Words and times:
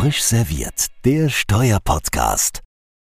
Frisch 0.00 0.22
serviert, 0.22 0.86
der 1.04 1.28
Steuerpodcast. 1.28 2.62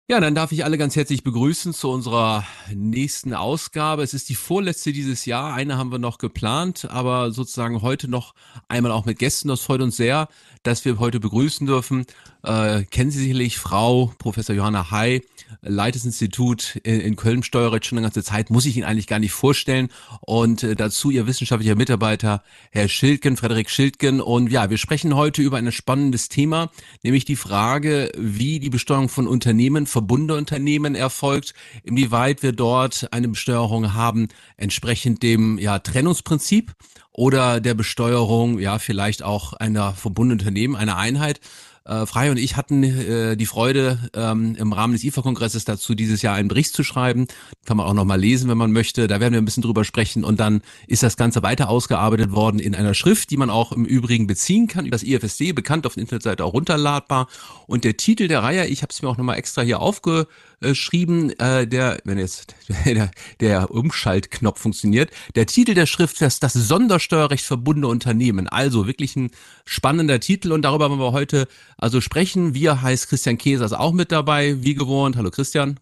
Ja, 0.07 0.19
dann 0.19 0.35
darf 0.35 0.51
ich 0.51 0.63
alle 0.63 0.77
ganz 0.77 0.95
herzlich 0.95 1.23
begrüßen 1.23 1.73
zu 1.73 1.89
unserer 1.89 2.45
nächsten 2.71 3.33
Ausgabe. 3.33 4.03
Es 4.03 4.13
ist 4.13 4.29
die 4.29 4.35
vorletzte 4.35 4.93
dieses 4.93 5.25
Jahr. 5.25 5.55
Eine 5.55 5.79
haben 5.79 5.91
wir 5.91 5.97
noch 5.97 6.19
geplant, 6.19 6.87
aber 6.91 7.31
sozusagen 7.31 7.81
heute 7.81 8.07
noch 8.07 8.35
einmal 8.67 8.91
auch 8.91 9.05
mit 9.05 9.17
Gästen. 9.17 9.47
Das 9.47 9.61
freut 9.61 9.81
uns 9.81 9.97
sehr, 9.97 10.27
dass 10.61 10.85
wir 10.85 10.99
heute 10.99 11.19
begrüßen 11.19 11.65
dürfen. 11.65 12.05
Äh, 12.43 12.83
kennen 12.83 13.09
Sie 13.09 13.19
sicherlich 13.19 13.57
Frau 13.57 14.13
Professor 14.19 14.55
Johanna 14.55 14.91
Hay, 14.91 15.23
Leitesinstitut 15.63 16.79
in, 16.83 16.99
in 16.99 17.15
Köln, 17.15 17.41
Steuerrecht 17.41 17.87
schon 17.87 17.97
eine 17.97 18.05
ganze 18.05 18.23
Zeit, 18.23 18.51
muss 18.51 18.67
ich 18.67 18.77
Ihnen 18.77 18.85
eigentlich 18.85 19.07
gar 19.07 19.17
nicht 19.17 19.31
vorstellen. 19.31 19.89
Und 20.21 20.61
äh, 20.61 20.75
dazu 20.75 21.09
Ihr 21.09 21.25
wissenschaftlicher 21.25 21.75
Mitarbeiter, 21.75 22.43
Herr 22.71 22.87
Schildgen, 22.87 23.37
Frederik 23.37 23.71
Schildgen. 23.71 24.21
Und 24.21 24.51
ja, 24.51 24.69
wir 24.69 24.77
sprechen 24.77 25.15
heute 25.15 25.41
über 25.41 25.57
ein 25.57 25.71
spannendes 25.71 26.29
Thema, 26.29 26.69
nämlich 27.01 27.25
die 27.25 27.35
Frage, 27.35 28.11
wie 28.15 28.59
die 28.59 28.69
Besteuerung 28.69 29.09
von 29.09 29.27
Unternehmen, 29.27 29.87
Verbundeunternehmen 29.95 30.93
erfolgt, 30.93 31.53
inwieweit 31.83 32.43
wir 32.43 32.51
dort 32.51 33.07
eine 33.11 33.29
Besteuerung 33.29 33.93
haben, 33.93 34.27
entsprechend 34.57 35.23
dem 35.23 35.57
ja, 35.57 35.79
Trennungsprinzip 35.79 36.73
oder 37.13 37.61
der 37.61 37.75
Besteuerung, 37.75 38.59
ja, 38.59 38.77
vielleicht 38.77 39.23
auch 39.23 39.53
einer 39.53 39.93
verbundenen 39.93 40.39
Unternehmen, 40.41 40.75
einer 40.75 40.97
Einheit. 40.97 41.39
Äh, 41.87 42.07
Frei 42.07 42.31
und 42.31 42.37
ich 42.37 42.57
hatten 42.57 42.83
äh, 42.83 43.37
die 43.37 43.45
Freude, 43.45 43.99
ähm, 44.15 44.55
im 44.55 44.73
Rahmen 44.73 44.93
des 44.93 45.03
IFA-Kongresses 45.03 45.65
dazu 45.65 45.93
dieses 45.93 46.23
Jahr 46.23 46.33
einen 46.33 46.47
Bericht 46.47 46.73
zu 46.73 46.83
schreiben. 46.83 47.27
Kann 47.65 47.77
man 47.77 47.85
auch 47.85 47.93
nochmal 47.93 48.19
lesen, 48.19 48.49
wenn 48.49 48.57
man 48.57 48.71
möchte. 48.71 49.05
Da 49.07 49.19
werden 49.19 49.33
wir 49.33 49.41
ein 49.41 49.45
bisschen 49.45 49.61
drüber 49.61 49.83
sprechen. 49.83 50.23
Und 50.23 50.39
dann 50.39 50.61
ist 50.87 51.03
das 51.03 51.15
Ganze 51.15 51.43
weiter 51.43 51.69
ausgearbeitet 51.69 52.31
worden 52.31 52.59
in 52.59 52.73
einer 52.73 52.95
Schrift, 52.95 53.29
die 53.29 53.37
man 53.37 53.51
auch 53.51 53.71
im 53.71 53.85
Übrigen 53.85 54.25
beziehen 54.25 54.67
kann, 54.67 54.89
das 54.89 55.03
IFSD, 55.03 55.51
bekannt 55.53 55.85
auf 55.85 55.93
der 55.93 56.01
Internetseite 56.01 56.43
auch 56.43 56.53
runterladbar. 56.53 57.27
Und 57.67 57.83
der 57.83 57.97
Titel 57.97 58.27
der 58.27 58.41
Reihe, 58.41 58.65
ich 58.65 58.81
habe 58.81 58.91
es 58.91 59.03
mir 59.03 59.09
auch 59.09 59.17
nochmal 59.17 59.37
extra 59.37 59.61
hier 59.61 59.79
aufge 59.79 60.27
geschrieben, 60.69 61.31
äh, 61.39 61.67
der, 61.67 61.99
wenn 62.03 62.17
jetzt 62.17 62.55
der, 62.85 63.11
der 63.39 63.71
Umschaltknopf 63.71 64.59
funktioniert, 64.59 65.11
der 65.35 65.45
Titel 65.45 65.73
der 65.73 65.85
Schrift 65.85 66.21
ist 66.21 66.43
das 66.43 66.53
Sondersteuerrecht 66.53 67.45
verbundene 67.45 67.87
Unternehmen. 67.87 68.47
Also 68.47 68.87
wirklich 68.87 69.15
ein 69.15 69.31
spannender 69.65 70.19
Titel 70.19 70.51
und 70.51 70.63
darüber 70.63 70.89
wollen 70.89 70.99
wir 70.99 71.11
heute 71.11 71.47
also 71.77 72.01
sprechen. 72.01 72.53
Wir 72.53 72.81
heißt 72.81 73.09
Christian 73.09 73.37
Käsers 73.37 73.73
auch 73.73 73.93
mit 73.93 74.11
dabei, 74.11 74.63
wie 74.63 74.75
gewohnt. 74.75 75.15
Hallo 75.15 75.31
Christian. 75.31 75.79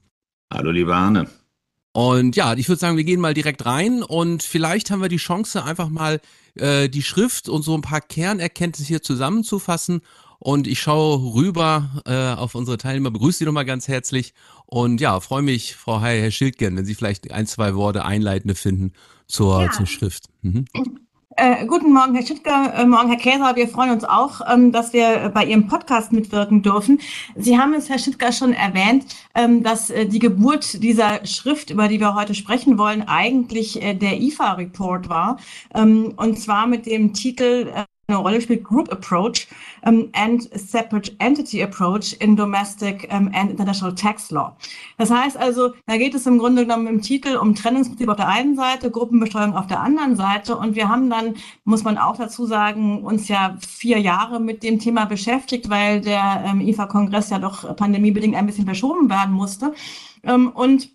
Hallo 0.51 0.71
liebe 0.71 0.95
Arne. 0.95 1.27
Und 1.93 2.35
ja, 2.35 2.53
ich 2.55 2.67
würde 2.69 2.79
sagen, 2.79 2.97
wir 2.97 3.03
gehen 3.03 3.21
mal 3.21 3.35
direkt 3.35 3.67
rein 3.67 4.01
und 4.01 4.41
vielleicht 4.41 4.89
haben 4.89 5.01
wir 5.01 5.09
die 5.09 5.17
Chance, 5.17 5.63
einfach 5.63 5.89
mal 5.89 6.21
äh, 6.55 6.89
die 6.89 7.03
Schrift 7.03 7.49
und 7.49 7.61
so 7.61 7.75
ein 7.75 7.81
paar 7.81 8.01
Kernerkenntnisse 8.01 8.87
hier 8.87 9.03
zusammenzufassen. 9.03 10.01
Und 10.43 10.67
ich 10.67 10.81
schaue 10.81 11.35
rüber 11.35 12.03
äh, 12.05 12.33
auf 12.33 12.53
unsere 12.53 12.77
Teilnehmer, 12.77 13.11
begrüße 13.11 13.37
Sie 13.39 13.45
nochmal 13.45 13.63
ganz 13.63 13.87
herzlich 13.87 14.33
und 14.65 14.99
ja, 14.99 15.21
freue 15.21 15.41
mich, 15.41 15.77
Frau 15.77 16.01
Heil, 16.01 16.21
Herr 16.21 16.31
Schildgen, 16.31 16.75
wenn 16.75 16.83
Sie 16.83 16.95
vielleicht 16.95 17.31
ein, 17.31 17.47
zwei 17.47 17.75
Worte 17.75 18.03
einleitende 18.03 18.53
finden 18.53 18.91
zur, 19.25 19.61
ja. 19.61 19.71
zur 19.71 19.85
Schrift. 19.85 20.25
Mhm. 20.41 20.65
Äh, 21.37 21.65
guten 21.65 21.93
Morgen, 21.93 22.13
Herr 22.13 22.27
Schüttger, 22.27 22.73
äh, 22.75 22.85
morgen, 22.85 23.07
Herr 23.07 23.17
Käser. 23.17 23.55
Wir 23.55 23.69
freuen 23.69 23.91
uns 23.91 24.03
auch, 24.03 24.41
ähm, 24.51 24.73
dass 24.73 24.91
wir 24.91 25.31
bei 25.33 25.45
Ihrem 25.45 25.67
Podcast 25.67 26.11
mitwirken 26.11 26.61
dürfen. 26.61 26.99
Sie 27.37 27.57
haben 27.57 27.73
es, 27.73 27.87
Herr 27.87 27.97
Schüttger, 27.97 28.33
schon 28.33 28.51
erwähnt, 28.51 29.05
ähm, 29.35 29.63
dass 29.63 29.91
äh, 29.91 30.05
die 30.05 30.19
Geburt 30.19 30.83
dieser 30.83 31.25
Schrift, 31.25 31.69
über 31.69 31.87
die 31.87 32.01
wir 32.01 32.15
heute 32.15 32.35
sprechen 32.35 32.77
wollen, 32.77 33.03
eigentlich 33.07 33.81
äh, 33.81 33.93
der 33.93 34.19
IFA-Report 34.19 35.07
war. 35.07 35.37
Ähm, 35.73 36.13
und 36.17 36.37
zwar 36.37 36.67
mit 36.67 36.85
dem 36.85 37.13
Titel 37.13 37.71
äh, 37.73 37.85
eine 38.07 38.17
Rolle 38.17 38.41
spielt 38.41 38.65
Group 38.65 38.91
Approach 38.91 39.47
um, 39.85 40.09
and 40.13 40.49
Separate 40.53 41.13
Entity 41.19 41.63
Approach 41.63 42.13
in 42.19 42.35
Domestic 42.35 43.07
um, 43.09 43.31
and 43.33 43.51
International 43.51 43.95
Tax 43.95 44.29
Law. 44.29 44.57
Das 44.97 45.09
heißt 45.09 45.37
also, 45.37 45.73
da 45.85 45.95
geht 45.95 46.13
es 46.13 46.25
im 46.25 46.37
Grunde 46.37 46.63
genommen 46.63 46.87
im 46.87 47.01
Titel 47.01 47.37
um 47.37 47.55
Trennungsprinzip 47.55 48.09
auf 48.09 48.17
der 48.17 48.27
einen 48.27 48.57
Seite, 48.57 48.91
Gruppenbesteuerung 48.91 49.55
auf 49.55 49.67
der 49.67 49.79
anderen 49.79 50.17
Seite. 50.17 50.57
Und 50.57 50.75
wir 50.75 50.89
haben 50.89 51.09
dann, 51.09 51.35
muss 51.63 51.85
man 51.85 51.97
auch 51.97 52.17
dazu 52.17 52.45
sagen, 52.45 53.03
uns 53.03 53.29
ja 53.29 53.57
vier 53.65 53.99
Jahre 53.99 54.41
mit 54.41 54.63
dem 54.63 54.79
Thema 54.79 55.05
beschäftigt, 55.05 55.69
weil 55.69 56.01
der 56.01 56.43
ähm, 56.45 56.59
IFA-Kongress 56.59 57.29
ja 57.29 57.39
doch 57.39 57.73
pandemiebedingt 57.77 58.35
ein 58.35 58.45
bisschen 58.45 58.65
verschoben 58.65 59.09
werden 59.09 59.33
musste. 59.33 59.73
Ähm, 60.23 60.49
und 60.49 60.92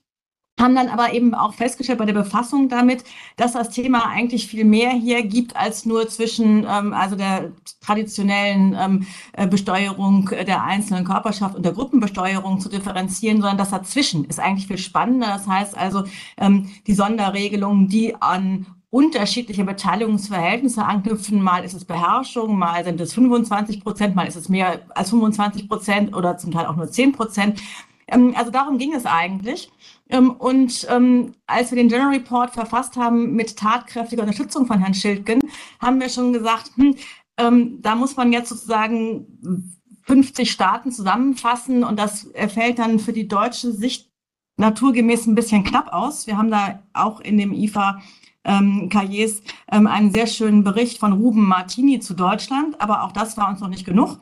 haben 0.59 0.75
dann 0.75 0.89
aber 0.89 1.13
eben 1.13 1.35
auch 1.35 1.55
festgestellt 1.55 1.99
bei 1.99 2.05
der 2.05 2.13
Befassung 2.13 2.69
damit, 2.69 3.05
dass 3.37 3.53
das 3.53 3.71
Thema 3.71 4.07
eigentlich 4.07 4.47
viel 4.47 4.65
mehr 4.65 4.91
hier 4.91 5.23
gibt 5.23 5.57
als 5.57 5.87
nur 5.87 6.09
zwischen 6.09 6.67
ähm, 6.69 6.93
also 6.93 7.17
der 7.17 7.53
traditionellen 7.81 8.77
ähm, 8.79 9.07
äh, 9.33 9.47
Besteuerung 9.47 10.29
der 10.47 10.65
einzelnen 10.65 11.05
Körperschaft 11.05 11.55
und 11.55 11.65
der 11.65 11.73
Gruppenbesteuerung 11.73 12.61
zu 12.61 12.69
differenzieren, 12.69 13.41
sondern 13.41 13.59
das 13.59 13.71
dazwischen 13.71 14.25
ist 14.25 14.41
eigentlich 14.41 14.67
viel 14.67 14.79
spannender. 14.79 15.29
Das 15.29 15.47
heißt 15.47 15.77
also 15.77 16.05
ähm, 16.37 16.71
die 16.87 16.95
Sonderregelungen, 16.95 17.89
die 17.89 18.15
an 18.21 18.67
unterschiedliche 18.91 19.65
Beteiligungsverhältnisse 19.65 20.85
anknüpfen. 20.85 21.43
Mal 21.43 21.65
ist 21.65 21.75
es 21.75 21.85
Beherrschung, 21.85 22.57
mal 22.59 22.85
sind 22.85 23.01
es 23.01 23.13
25 23.13 23.83
Prozent, 23.83 24.17
mal 24.17 24.27
ist 24.27 24.37
es 24.37 24.49
mehr 24.49 24.81
als 24.95 25.11
25 25.11 25.69
Prozent 25.69 26.17
oder 26.17 26.39
zum 26.39 26.53
Teil 26.53 26.67
auch 26.67 26.77
nur 26.77 26.91
10 26.91 27.13
Prozent. 27.13 27.61
Ähm, 28.07 28.35
also 28.37 28.51
darum 28.51 28.79
ging 28.79 28.95
es 28.95 29.05
eigentlich. 29.05 29.71
Ähm, 30.09 30.31
und 30.31 30.87
ähm, 30.91 31.35
als 31.47 31.71
wir 31.71 31.77
den 31.77 31.89
General 31.89 32.15
Report 32.15 32.51
verfasst 32.51 32.97
haben 32.97 33.35
mit 33.35 33.57
tatkräftiger 33.57 34.23
Unterstützung 34.23 34.67
von 34.67 34.79
Herrn 34.79 34.95
Schildgen, 34.95 35.41
haben 35.81 36.01
wir 36.01 36.09
schon 36.09 36.33
gesagt, 36.33 36.71
hm, 36.77 36.95
ähm, 37.37 37.83
da 37.83 37.95
muss 37.95 38.17
man 38.17 38.33
jetzt 38.33 38.49
sozusagen 38.49 39.75
50 40.03 40.51
Staaten 40.51 40.91
zusammenfassen 40.91 41.85
und 41.85 41.99
das 41.99 42.31
fällt 42.49 42.79
dann 42.79 42.99
für 42.99 43.13
die 43.13 43.29
deutsche 43.29 43.73
Sicht 43.73 44.11
naturgemäß 44.57 45.27
ein 45.27 45.35
bisschen 45.35 45.65
knapp 45.65 45.93
aus. 45.93 46.27
Wir 46.27 46.37
haben 46.37 46.51
da 46.51 46.83
auch 46.93 47.21
in 47.21 47.39
dem 47.39 47.53
IFA 47.53 48.01
ähm, 48.45 48.89
Cahiers 48.89 49.43
ähm, 49.71 49.87
einen 49.87 50.13
sehr 50.13 50.27
schönen 50.27 50.65
Bericht 50.65 50.99
von 50.99 51.13
Ruben 51.13 51.45
Martini 51.45 52.01
zu 52.01 52.15
Deutschland, 52.15 52.81
aber 52.81 53.05
auch 53.05 53.13
das 53.13 53.37
war 53.37 53.49
uns 53.49 53.61
noch 53.61 53.69
nicht 53.69 53.85
genug. 53.85 54.19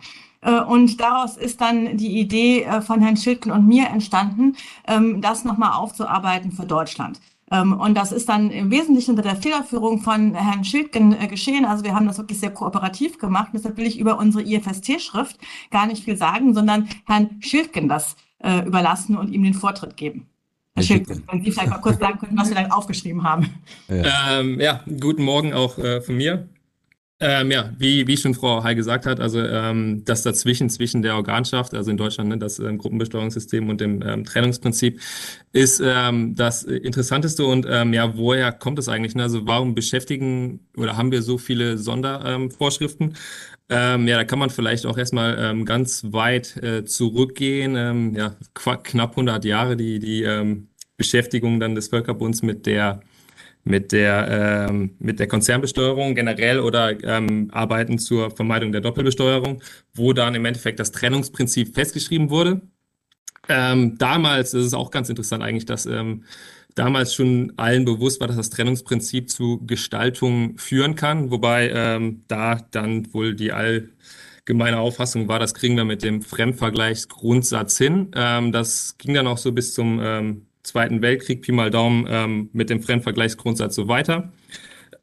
Äh, 0.46 0.60
und 0.60 1.00
daraus 1.00 1.36
ist 1.36 1.60
dann 1.60 1.96
die 1.96 2.18
Idee 2.20 2.62
äh, 2.62 2.80
von 2.80 3.02
Herrn 3.02 3.16
Schildken 3.16 3.50
und 3.50 3.66
mir 3.66 3.88
entstanden, 3.88 4.56
ähm, 4.86 5.20
das 5.20 5.44
nochmal 5.44 5.72
aufzuarbeiten 5.72 6.52
für 6.52 6.64
Deutschland. 6.64 7.20
Ähm, 7.50 7.78
und 7.78 7.94
das 7.96 8.12
ist 8.12 8.28
dann 8.28 8.50
im 8.50 8.70
Wesentlichen 8.70 9.10
unter 9.10 9.22
der 9.22 9.36
Federführung 9.36 10.00
von 10.00 10.34
Herrn 10.34 10.64
Schildgen 10.64 11.20
äh, 11.20 11.26
geschehen. 11.26 11.64
Also 11.64 11.84
wir 11.84 11.94
haben 11.94 12.06
das 12.06 12.18
wirklich 12.18 12.38
sehr 12.38 12.52
kooperativ 12.52 13.18
gemacht. 13.18 13.50
Deshalb 13.52 13.76
will 13.76 13.86
ich 13.86 13.98
über 13.98 14.18
unsere 14.18 14.44
IFST-Schrift 14.44 15.36
gar 15.70 15.86
nicht 15.86 16.04
viel 16.04 16.16
sagen, 16.16 16.54
sondern 16.54 16.88
Herrn 17.06 17.40
Schildgen 17.40 17.88
das 17.88 18.16
überlassen 18.66 19.16
und 19.16 19.32
ihm 19.32 19.42
den 19.42 19.54
Vortritt 19.54 19.96
geben. 19.96 20.26
Herr 20.74 20.82
Schildgen, 20.82 21.24
wenn 21.32 21.42
Sie 21.42 21.50
vielleicht 21.50 21.70
mal 21.70 21.78
kurz 21.78 21.98
sagen 21.98 22.18
könnten, 22.18 22.36
was 22.36 22.50
wir 22.50 22.54
dann 22.54 22.70
aufgeschrieben 22.70 23.24
haben. 23.24 23.48
Ja, 23.88 24.40
ähm, 24.40 24.60
ja 24.60 24.84
guten 25.00 25.24
Morgen 25.24 25.54
auch 25.54 25.78
äh, 25.78 26.02
von 26.02 26.16
mir. 26.16 26.48
Ähm, 27.18 27.50
ja, 27.50 27.72
wie, 27.78 28.06
wie 28.06 28.16
schon 28.18 28.34
Frau 28.34 28.62
Heil 28.62 28.74
gesagt 28.74 29.06
hat, 29.06 29.20
also 29.20 29.40
ähm, 29.40 30.04
das 30.04 30.22
dazwischen, 30.22 30.68
zwischen 30.68 31.00
der 31.00 31.14
Organschaft, 31.14 31.72
also 31.72 31.90
in 31.90 31.96
Deutschland 31.96 32.28
ne, 32.28 32.36
das 32.36 32.58
ähm, 32.58 32.76
Gruppenbesteuerungssystem 32.76 33.70
und 33.70 33.80
dem 33.80 34.02
ähm, 34.02 34.24
Trennungsprinzip, 34.24 35.00
ist 35.52 35.80
ähm, 35.82 36.34
das 36.34 36.62
Interessanteste 36.64 37.46
und 37.46 37.66
ähm, 37.70 37.94
ja, 37.94 38.18
woher 38.18 38.52
kommt 38.52 38.78
es 38.78 38.90
eigentlich? 38.90 39.14
Ne? 39.14 39.22
Also 39.22 39.46
warum 39.46 39.74
beschäftigen 39.74 40.60
oder 40.76 40.98
haben 40.98 41.10
wir 41.10 41.22
so 41.22 41.38
viele 41.38 41.78
Sondervorschriften? 41.78 43.16
Ähm, 43.70 44.06
ja, 44.06 44.16
da 44.16 44.24
kann 44.24 44.38
man 44.38 44.50
vielleicht 44.50 44.84
auch 44.84 44.98
erstmal 44.98 45.38
ähm, 45.40 45.64
ganz 45.64 46.04
weit 46.10 46.62
äh, 46.62 46.84
zurückgehen. 46.84 47.76
Ähm, 47.76 48.14
ja, 48.14 48.36
knapp 48.54 49.12
100 49.12 49.42
Jahre 49.46 49.78
die, 49.78 50.00
die 50.00 50.22
ähm, 50.22 50.68
Beschäftigung 50.98 51.60
dann 51.60 51.74
des 51.74 51.88
Völkerbunds 51.88 52.42
mit 52.42 52.66
der 52.66 53.00
mit 53.66 53.90
der, 53.90 54.68
ähm, 54.70 54.94
mit 55.00 55.18
der 55.18 55.26
Konzernbesteuerung 55.26 56.14
generell 56.14 56.60
oder 56.60 57.02
ähm, 57.02 57.50
Arbeiten 57.52 57.98
zur 57.98 58.30
Vermeidung 58.30 58.70
der 58.70 58.80
Doppelbesteuerung, 58.80 59.60
wo 59.92 60.12
dann 60.12 60.36
im 60.36 60.44
Endeffekt 60.44 60.78
das 60.78 60.92
Trennungsprinzip 60.92 61.74
festgeschrieben 61.74 62.30
wurde. 62.30 62.62
Ähm, 63.48 63.98
damals 63.98 64.52
das 64.52 64.60
ist 64.60 64.66
es 64.68 64.74
auch 64.74 64.92
ganz 64.92 65.08
interessant 65.08 65.42
eigentlich, 65.42 65.66
dass 65.66 65.84
ähm, 65.84 66.22
damals 66.76 67.12
schon 67.12 67.54
allen 67.56 67.84
bewusst 67.84 68.20
war, 68.20 68.28
dass 68.28 68.36
das 68.36 68.50
Trennungsprinzip 68.50 69.30
zu 69.30 69.60
Gestaltung 69.66 70.58
führen 70.58 70.94
kann, 70.94 71.32
wobei 71.32 71.70
ähm, 71.74 72.22
da 72.28 72.60
dann 72.70 73.12
wohl 73.12 73.34
die 73.34 73.50
allgemeine 73.50 74.78
Auffassung 74.78 75.26
war, 75.26 75.40
das 75.40 75.54
kriegen 75.54 75.76
wir 75.76 75.84
mit 75.84 76.04
dem 76.04 76.22
Fremdvergleichsgrundsatz 76.22 77.78
hin. 77.78 78.12
Ähm, 78.14 78.52
das 78.52 78.96
ging 78.96 79.14
dann 79.14 79.26
auch 79.26 79.38
so 79.38 79.50
bis 79.50 79.74
zum 79.74 79.98
ähm, 80.00 80.46
Zweiten 80.66 81.00
Weltkrieg, 81.00 81.42
Pi 81.42 81.52
mal 81.52 81.70
Daumen, 81.70 82.06
ähm, 82.10 82.50
mit 82.52 82.70
dem 82.70 82.82
Fremdvergleichsgrundsatz 82.82 83.74
so 83.74 83.88
weiter, 83.88 84.32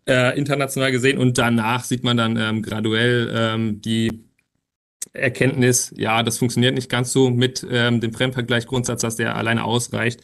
äh, 0.05 0.37
international 0.37 0.91
gesehen. 0.91 1.17
Und 1.17 1.37
danach 1.37 1.83
sieht 1.85 2.03
man 2.03 2.17
dann 2.17 2.37
ähm, 2.37 2.61
graduell 2.61 3.31
ähm, 3.33 3.81
die 3.81 4.25
Erkenntnis, 5.13 5.93
ja, 5.95 6.23
das 6.23 6.37
funktioniert 6.37 6.75
nicht 6.75 6.89
ganz 6.89 7.13
so 7.13 7.29
mit 7.29 7.65
ähm, 7.69 8.01
dem 8.01 8.13
Fremdvergleichsgrundsatz, 8.13 9.01
dass 9.01 9.15
der 9.15 9.35
alleine 9.35 9.63
ausreicht. 9.63 10.21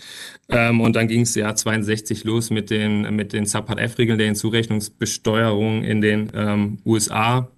Ähm, 0.50 0.82
und 0.82 0.96
dann 0.96 1.08
ging 1.08 1.22
es 1.22 1.36
ja 1.36 1.56
62 1.56 2.24
los 2.24 2.50
mit 2.50 2.70
den, 2.70 3.16
mit 3.16 3.32
den 3.32 3.46
Subpart 3.46 3.80
F-Regeln 3.80 4.18
der 4.18 4.28
Hinzurechnungsbesteuerung 4.28 5.84
in 5.84 6.02
den 6.02 6.32
ähm, 6.34 6.80
USA. 6.86 7.50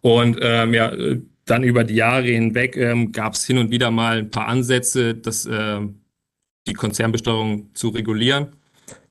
Und 0.00 0.38
ähm, 0.42 0.74
ja, 0.74 0.92
dann 1.44 1.62
über 1.62 1.84
die 1.84 1.94
Jahre 1.94 2.26
hinweg 2.26 2.76
ähm, 2.76 3.12
gab 3.12 3.34
es 3.34 3.46
hin 3.46 3.58
und 3.58 3.70
wieder 3.70 3.90
mal 3.90 4.18
ein 4.18 4.30
paar 4.30 4.48
Ansätze, 4.48 5.14
das, 5.14 5.46
äh, 5.46 5.80
die 6.68 6.74
Konzernbesteuerung 6.74 7.70
zu 7.74 7.88
regulieren 7.88 8.52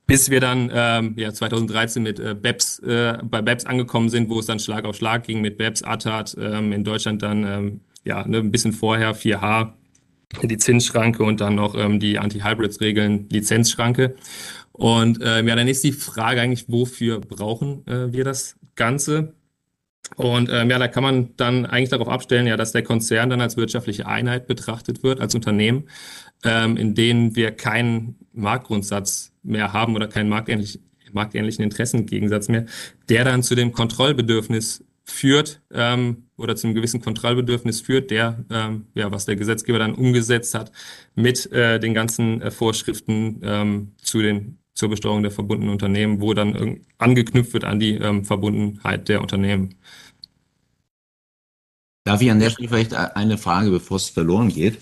bis 0.08 0.30
wir 0.30 0.40
dann 0.40 0.72
ähm, 0.74 1.14
ja 1.18 1.34
2013 1.34 2.02
mit 2.02 2.20
äh, 2.20 2.34
BEPS 2.34 2.80
äh, 2.80 3.18
bei 3.24 3.42
BEPS 3.42 3.66
angekommen 3.66 4.10
sind, 4.10 4.30
wo 4.30 4.40
es 4.40 4.46
dann 4.46 4.58
Schlag 4.58 4.86
auf 4.86 4.96
Schlag 4.96 5.26
ging 5.26 5.42
mit 5.42 5.58
BEPS, 5.58 5.84
ATAT, 5.84 6.36
ähm, 6.40 6.72
in 6.72 6.86
Deutschland 6.86 7.22
dann 7.22 7.44
ähm, 7.44 7.82
ja 8.06 8.26
ne, 8.26 8.38
ein 8.38 8.52
bisschen 8.52 8.72
vorher 8.72 9.16
4H 9.16 9.74
die 10.44 10.58
Zinsschranke 10.58 11.24
und 11.24 11.42
dann 11.42 11.56
noch 11.56 11.76
ähm, 11.76 12.00
die 12.00 12.20
Anti-Hybrids-Regeln 12.20 13.28
Lizenzschranke. 13.30 14.16
Und 14.72 15.20
ähm, 15.22 15.48
ja, 15.48 15.56
dann 15.56 15.68
ist 15.68 15.84
die 15.84 15.94
Frage 15.94 16.42
eigentlich, 16.42 16.66
wofür 16.68 17.20
brauchen 17.20 17.86
äh, 17.88 18.12
wir 18.12 18.24
das 18.24 18.58
Ganze? 18.76 19.34
Und 20.16 20.50
ähm, 20.52 20.70
ja, 20.70 20.80
da 20.80 20.88
kann 20.88 21.04
man 21.04 21.36
dann 21.36 21.66
eigentlich 21.66 21.90
darauf 21.90 22.08
abstellen, 22.08 22.48
ja, 22.48 22.56
dass 22.56 22.72
der 22.72 22.84
Konzern 22.84 23.30
dann 23.30 23.42
als 23.42 23.58
wirtschaftliche 23.58 24.08
Einheit 24.08 24.48
betrachtet 24.48 25.04
wird, 25.04 25.20
als 25.20 25.36
Unternehmen, 25.36 25.90
ähm, 26.44 26.78
in 26.78 26.96
denen 26.96 27.36
wir 27.36 27.52
keinen 27.52 28.16
Marktgrundsatz 28.34 29.34
mehr 29.44 29.74
haben 29.74 29.96
oder 29.96 30.08
keinen 30.08 30.30
marktähnlich, 30.30 30.80
marktähnlichen 31.12 31.64
Interessengegensatz 31.64 32.48
mehr, 32.50 32.66
der 33.10 33.24
dann 33.24 33.44
zu 33.44 33.56
dem 33.56 33.72
Kontrollbedürfnis 33.72 34.84
führt 35.04 35.62
ähm, 35.72 36.28
oder 36.38 36.56
zum 36.56 36.74
gewissen 36.74 37.02
Kontrollbedürfnis 37.02 37.82
führt, 37.82 38.12
der, 38.12 38.44
ähm, 38.52 38.88
ja, 38.94 39.12
was 39.12 39.26
der 39.26 39.38
Gesetzgeber 39.38 39.80
dann 39.80 39.96
umgesetzt 39.96 40.54
hat 40.54 40.72
mit 41.16 41.52
äh, 41.52 41.80
den 41.80 41.94
ganzen 41.94 42.42
äh, 42.42 42.52
Vorschriften 42.52 43.40
ähm, 43.44 43.92
zu 43.98 44.22
den 44.22 44.60
zur 44.74 44.90
Besteuerung 44.90 45.24
der 45.24 45.32
verbundenen 45.32 45.72
Unternehmen, 45.72 46.22
wo 46.22 46.36
dann 46.36 46.82
angeknüpft 47.00 47.54
wird 47.54 47.64
an 47.64 47.80
die 47.80 47.96
ähm, 47.96 48.24
Verbundenheit 48.24 49.10
der 49.10 49.22
Unternehmen. 49.22 49.74
Darf 52.04 52.22
ich 52.22 52.30
an 52.30 52.40
der 52.40 52.52
Stelle 52.52 52.70
vielleicht 52.70 52.94
eine 52.94 53.40
Frage, 53.40 53.72
bevor 53.72 53.98
es 53.98 54.10
verloren 54.10 54.50
geht? 54.50 54.78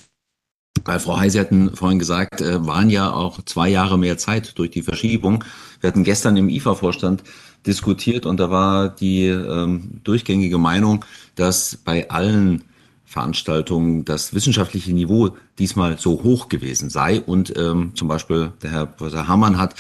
Weil 0.83 0.99
Frau 0.99 1.17
Heise 1.17 1.39
hatten 1.39 1.75
vorhin 1.75 1.99
gesagt, 1.99 2.41
äh, 2.41 2.65
waren 2.65 2.89
ja 2.89 3.11
auch 3.11 3.41
zwei 3.45 3.69
Jahre 3.69 3.97
mehr 3.97 4.17
Zeit 4.17 4.57
durch 4.57 4.71
die 4.71 4.83
Verschiebung. 4.83 5.43
Wir 5.81 5.87
hatten 5.87 6.03
gestern 6.03 6.37
im 6.37 6.49
IFA-Vorstand 6.49 7.23
diskutiert 7.65 8.25
und 8.25 8.39
da 8.39 8.51
war 8.51 8.89
die 8.89 9.25
ähm, 9.25 10.01
durchgängige 10.03 10.57
Meinung, 10.57 11.03
dass 11.35 11.77
bei 11.77 12.09
allen 12.09 12.63
Veranstaltungen 13.05 14.03
das 14.03 14.33
wissenschaftliche 14.33 14.93
Niveau 14.93 15.37
diesmal 15.57 15.97
so 15.97 16.23
hoch 16.23 16.49
gewesen 16.49 16.89
sei. 16.89 17.21
Und 17.21 17.55
ähm, 17.57 17.91
zum 17.95 18.07
Beispiel 18.07 18.51
der 18.61 18.71
Herr 18.71 18.85
Professor 18.85 19.27
Hamann 19.27 19.57
hat 19.57 19.75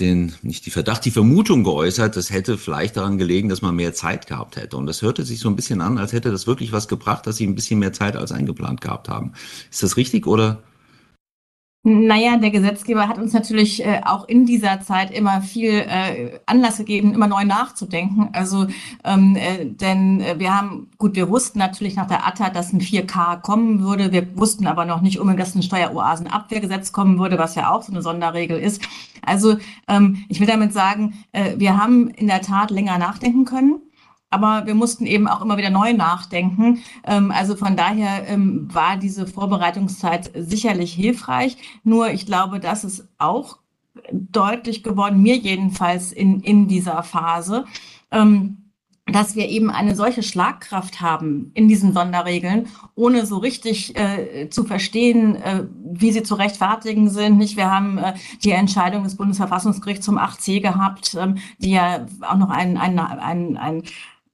den, 0.00 0.34
nicht 0.42 0.66
die 0.66 0.70
Verdacht, 0.70 1.04
die 1.04 1.10
Vermutung 1.10 1.64
geäußert, 1.64 2.16
das 2.16 2.30
hätte 2.30 2.58
vielleicht 2.58 2.96
daran 2.96 3.18
gelegen, 3.18 3.48
dass 3.48 3.62
man 3.62 3.74
mehr 3.74 3.94
Zeit 3.94 4.26
gehabt 4.26 4.56
hätte. 4.56 4.76
Und 4.76 4.86
das 4.86 5.02
hörte 5.02 5.24
sich 5.24 5.40
so 5.40 5.48
ein 5.48 5.56
bisschen 5.56 5.80
an, 5.80 5.98
als 5.98 6.12
hätte 6.12 6.30
das 6.30 6.46
wirklich 6.46 6.72
was 6.72 6.88
gebracht, 6.88 7.26
dass 7.26 7.36
sie 7.36 7.46
ein 7.46 7.54
bisschen 7.54 7.78
mehr 7.78 7.92
Zeit 7.92 8.16
als 8.16 8.32
eingeplant 8.32 8.80
gehabt 8.80 9.08
haben. 9.08 9.32
Ist 9.70 9.82
das 9.82 9.96
richtig 9.96 10.26
oder? 10.26 10.62
Naja, 11.88 12.36
der 12.36 12.50
Gesetzgeber 12.50 13.06
hat 13.06 13.16
uns 13.16 13.32
natürlich 13.32 13.86
äh, 13.86 14.00
auch 14.04 14.26
in 14.26 14.44
dieser 14.44 14.80
Zeit 14.80 15.12
immer 15.12 15.40
viel 15.40 15.70
äh, 15.70 16.40
Anlass 16.44 16.78
gegeben, 16.78 17.14
immer 17.14 17.28
neu 17.28 17.44
nachzudenken. 17.44 18.28
Also, 18.32 18.66
ähm, 19.04 19.36
äh, 19.36 19.66
denn 19.66 20.20
äh, 20.20 20.34
wir 20.40 20.52
haben, 20.52 20.90
gut, 20.98 21.14
wir 21.14 21.30
wussten 21.30 21.60
natürlich 21.60 21.94
nach 21.94 22.08
der 22.08 22.26
ATA, 22.26 22.50
dass 22.50 22.72
ein 22.72 22.80
4K 22.80 23.40
kommen 23.40 23.84
würde. 23.84 24.10
Wir 24.10 24.36
wussten 24.36 24.66
aber 24.66 24.84
noch 24.84 25.00
nicht 25.00 25.20
unbedingt, 25.20 25.46
dass 25.46 25.54
ein 25.54 25.62
Steueroasenabwehrgesetz 25.62 26.90
kommen 26.90 27.20
würde, 27.20 27.38
was 27.38 27.54
ja 27.54 27.70
auch 27.70 27.84
so 27.84 27.92
eine 27.92 28.02
Sonderregel 28.02 28.58
ist. 28.58 28.82
Also, 29.24 29.56
ähm, 29.86 30.24
ich 30.28 30.40
will 30.40 30.48
damit 30.48 30.72
sagen, 30.72 31.14
äh, 31.30 31.52
wir 31.56 31.80
haben 31.80 32.08
in 32.08 32.26
der 32.26 32.42
Tat 32.42 32.72
länger 32.72 32.98
nachdenken 32.98 33.44
können. 33.44 33.80
Aber 34.30 34.66
wir 34.66 34.74
mussten 34.74 35.06
eben 35.06 35.28
auch 35.28 35.40
immer 35.40 35.56
wieder 35.56 35.70
neu 35.70 35.92
nachdenken. 35.92 36.82
Ähm, 37.04 37.30
also 37.30 37.56
von 37.56 37.76
daher 37.76 38.28
ähm, 38.28 38.68
war 38.72 38.96
diese 38.96 39.26
Vorbereitungszeit 39.26 40.30
sicherlich 40.34 40.92
hilfreich. 40.92 41.56
Nur 41.84 42.10
ich 42.10 42.26
glaube, 42.26 42.60
das 42.60 42.84
ist 42.84 43.08
auch 43.18 43.58
deutlich 44.12 44.82
geworden, 44.82 45.22
mir 45.22 45.36
jedenfalls 45.36 46.12
in, 46.12 46.40
in 46.40 46.68
dieser 46.68 47.02
Phase, 47.02 47.64
ähm, 48.10 48.58
dass 49.06 49.36
wir 49.36 49.48
eben 49.48 49.70
eine 49.70 49.94
solche 49.94 50.24
Schlagkraft 50.24 51.00
haben 51.00 51.52
in 51.54 51.68
diesen 51.68 51.92
Sonderregeln, 51.92 52.66
ohne 52.96 53.24
so 53.24 53.38
richtig 53.38 53.96
äh, 53.96 54.50
zu 54.50 54.64
verstehen, 54.64 55.36
äh, 55.36 55.64
wie 55.84 56.10
sie 56.10 56.24
zu 56.24 56.34
rechtfertigen 56.34 57.08
sind. 57.08 57.38
Nicht? 57.38 57.56
Wir 57.56 57.70
haben 57.70 57.98
äh, 57.98 58.14
die 58.42 58.50
Entscheidung 58.50 59.04
des 59.04 59.16
Bundesverfassungsgerichts 59.16 60.04
zum 60.04 60.18
8c 60.18 60.60
gehabt, 60.60 61.16
ähm, 61.20 61.36
die 61.58 61.70
ja 61.70 62.06
auch 62.22 62.36
noch 62.36 62.50
ein, 62.50 62.76
ein, 62.76 62.98
ein, 62.98 63.56
ein 63.56 63.82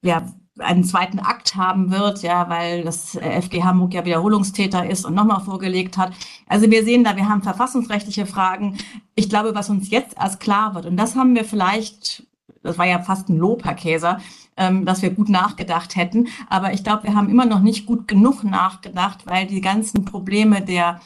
ja, 0.02 0.26
einen 0.58 0.84
zweiten 0.84 1.18
Akt 1.18 1.56
haben 1.56 1.90
wird, 1.90 2.22
ja, 2.22 2.48
weil 2.48 2.84
das 2.84 3.16
FG 3.16 3.62
Hamburg 3.62 3.94
ja 3.94 4.04
Wiederholungstäter 4.04 4.88
ist 4.88 5.06
und 5.06 5.14
nochmal 5.14 5.40
vorgelegt 5.40 5.96
hat. 5.96 6.12
Also 6.46 6.70
wir 6.70 6.84
sehen 6.84 7.04
da, 7.04 7.16
wir 7.16 7.28
haben 7.28 7.42
verfassungsrechtliche 7.42 8.26
Fragen. 8.26 8.76
Ich 9.14 9.30
glaube, 9.30 9.54
was 9.54 9.70
uns 9.70 9.90
jetzt 9.90 10.16
erst 10.18 10.40
klar 10.40 10.74
wird, 10.74 10.86
und 10.86 10.96
das 10.96 11.16
haben 11.16 11.34
wir 11.34 11.44
vielleicht, 11.44 12.26
das 12.62 12.76
war 12.76 12.86
ja 12.86 13.00
fast 13.00 13.30
ein 13.30 13.38
Lob, 13.38 13.64
Herr 13.64 13.74
Käser, 13.74 14.20
ähm, 14.56 14.84
dass 14.84 15.00
wir 15.00 15.10
gut 15.10 15.30
nachgedacht 15.30 15.96
hätten. 15.96 16.28
Aber 16.50 16.74
ich 16.74 16.84
glaube, 16.84 17.04
wir 17.04 17.14
haben 17.14 17.30
immer 17.30 17.46
noch 17.46 17.60
nicht 17.60 17.86
gut 17.86 18.06
genug 18.06 18.44
nachgedacht, 18.44 19.26
weil 19.26 19.46
die 19.46 19.62
ganzen 19.62 20.04
Probleme 20.04 20.60
der 20.60 21.00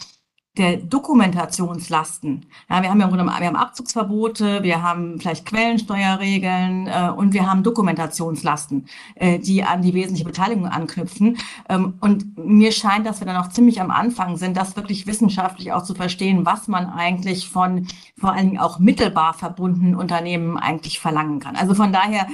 der 0.56 0.79
Dokumentationslasten. 0.79 2.47
Ja, 2.70 2.82
wir 2.82 2.91
haben 2.91 3.00
ja 3.00 3.06
im 3.06 3.14
Grunde, 3.14 3.26
wir 3.26 3.47
haben 3.47 3.56
Abzugsverbote, 3.56 4.62
wir 4.62 4.82
haben 4.82 5.20
vielleicht 5.20 5.44
Quellensteuerregeln 5.44 6.87
äh, 6.87 7.12
und 7.14 7.35
wir 7.35 7.49
haben 7.49 7.62
Dokumentationslasten, 7.62 8.87
äh, 9.17 9.38
die 9.38 9.62
an 9.62 9.82
die 9.82 9.93
wesentliche 9.93 10.25
Beteiligung 10.25 10.67
anknüpfen. 10.67 11.37
Ähm, 11.69 11.94
und 12.00 12.38
mir 12.38 12.73
scheint, 12.73 13.06
dass 13.06 13.20
wir 13.20 13.26
da 13.26 13.35
noch 13.35 13.50
ziemlich 13.50 13.81
am 13.81 13.91
Anfang 13.91 14.37
sind, 14.37 14.56
das 14.56 14.76
wirklich 14.76 15.06
wissenschaftlich 15.06 15.73
auch 15.73 15.82
zu 15.82 15.94
verstehen, 15.94 16.47
was 16.47 16.69
man 16.69 16.87
eigentlich 16.87 17.49
von 17.49 17.87
vor 18.19 18.32
allen 18.32 18.50
Dingen 18.50 18.61
auch 18.61 18.79
mittelbar 18.79 19.35
verbundenen 19.35 19.94
Unternehmen 19.94 20.56
eigentlich 20.56 21.00
verlangen 21.00 21.41
kann. 21.41 21.56
Also 21.56 21.75
von 21.75 21.93
daher, 21.93 22.26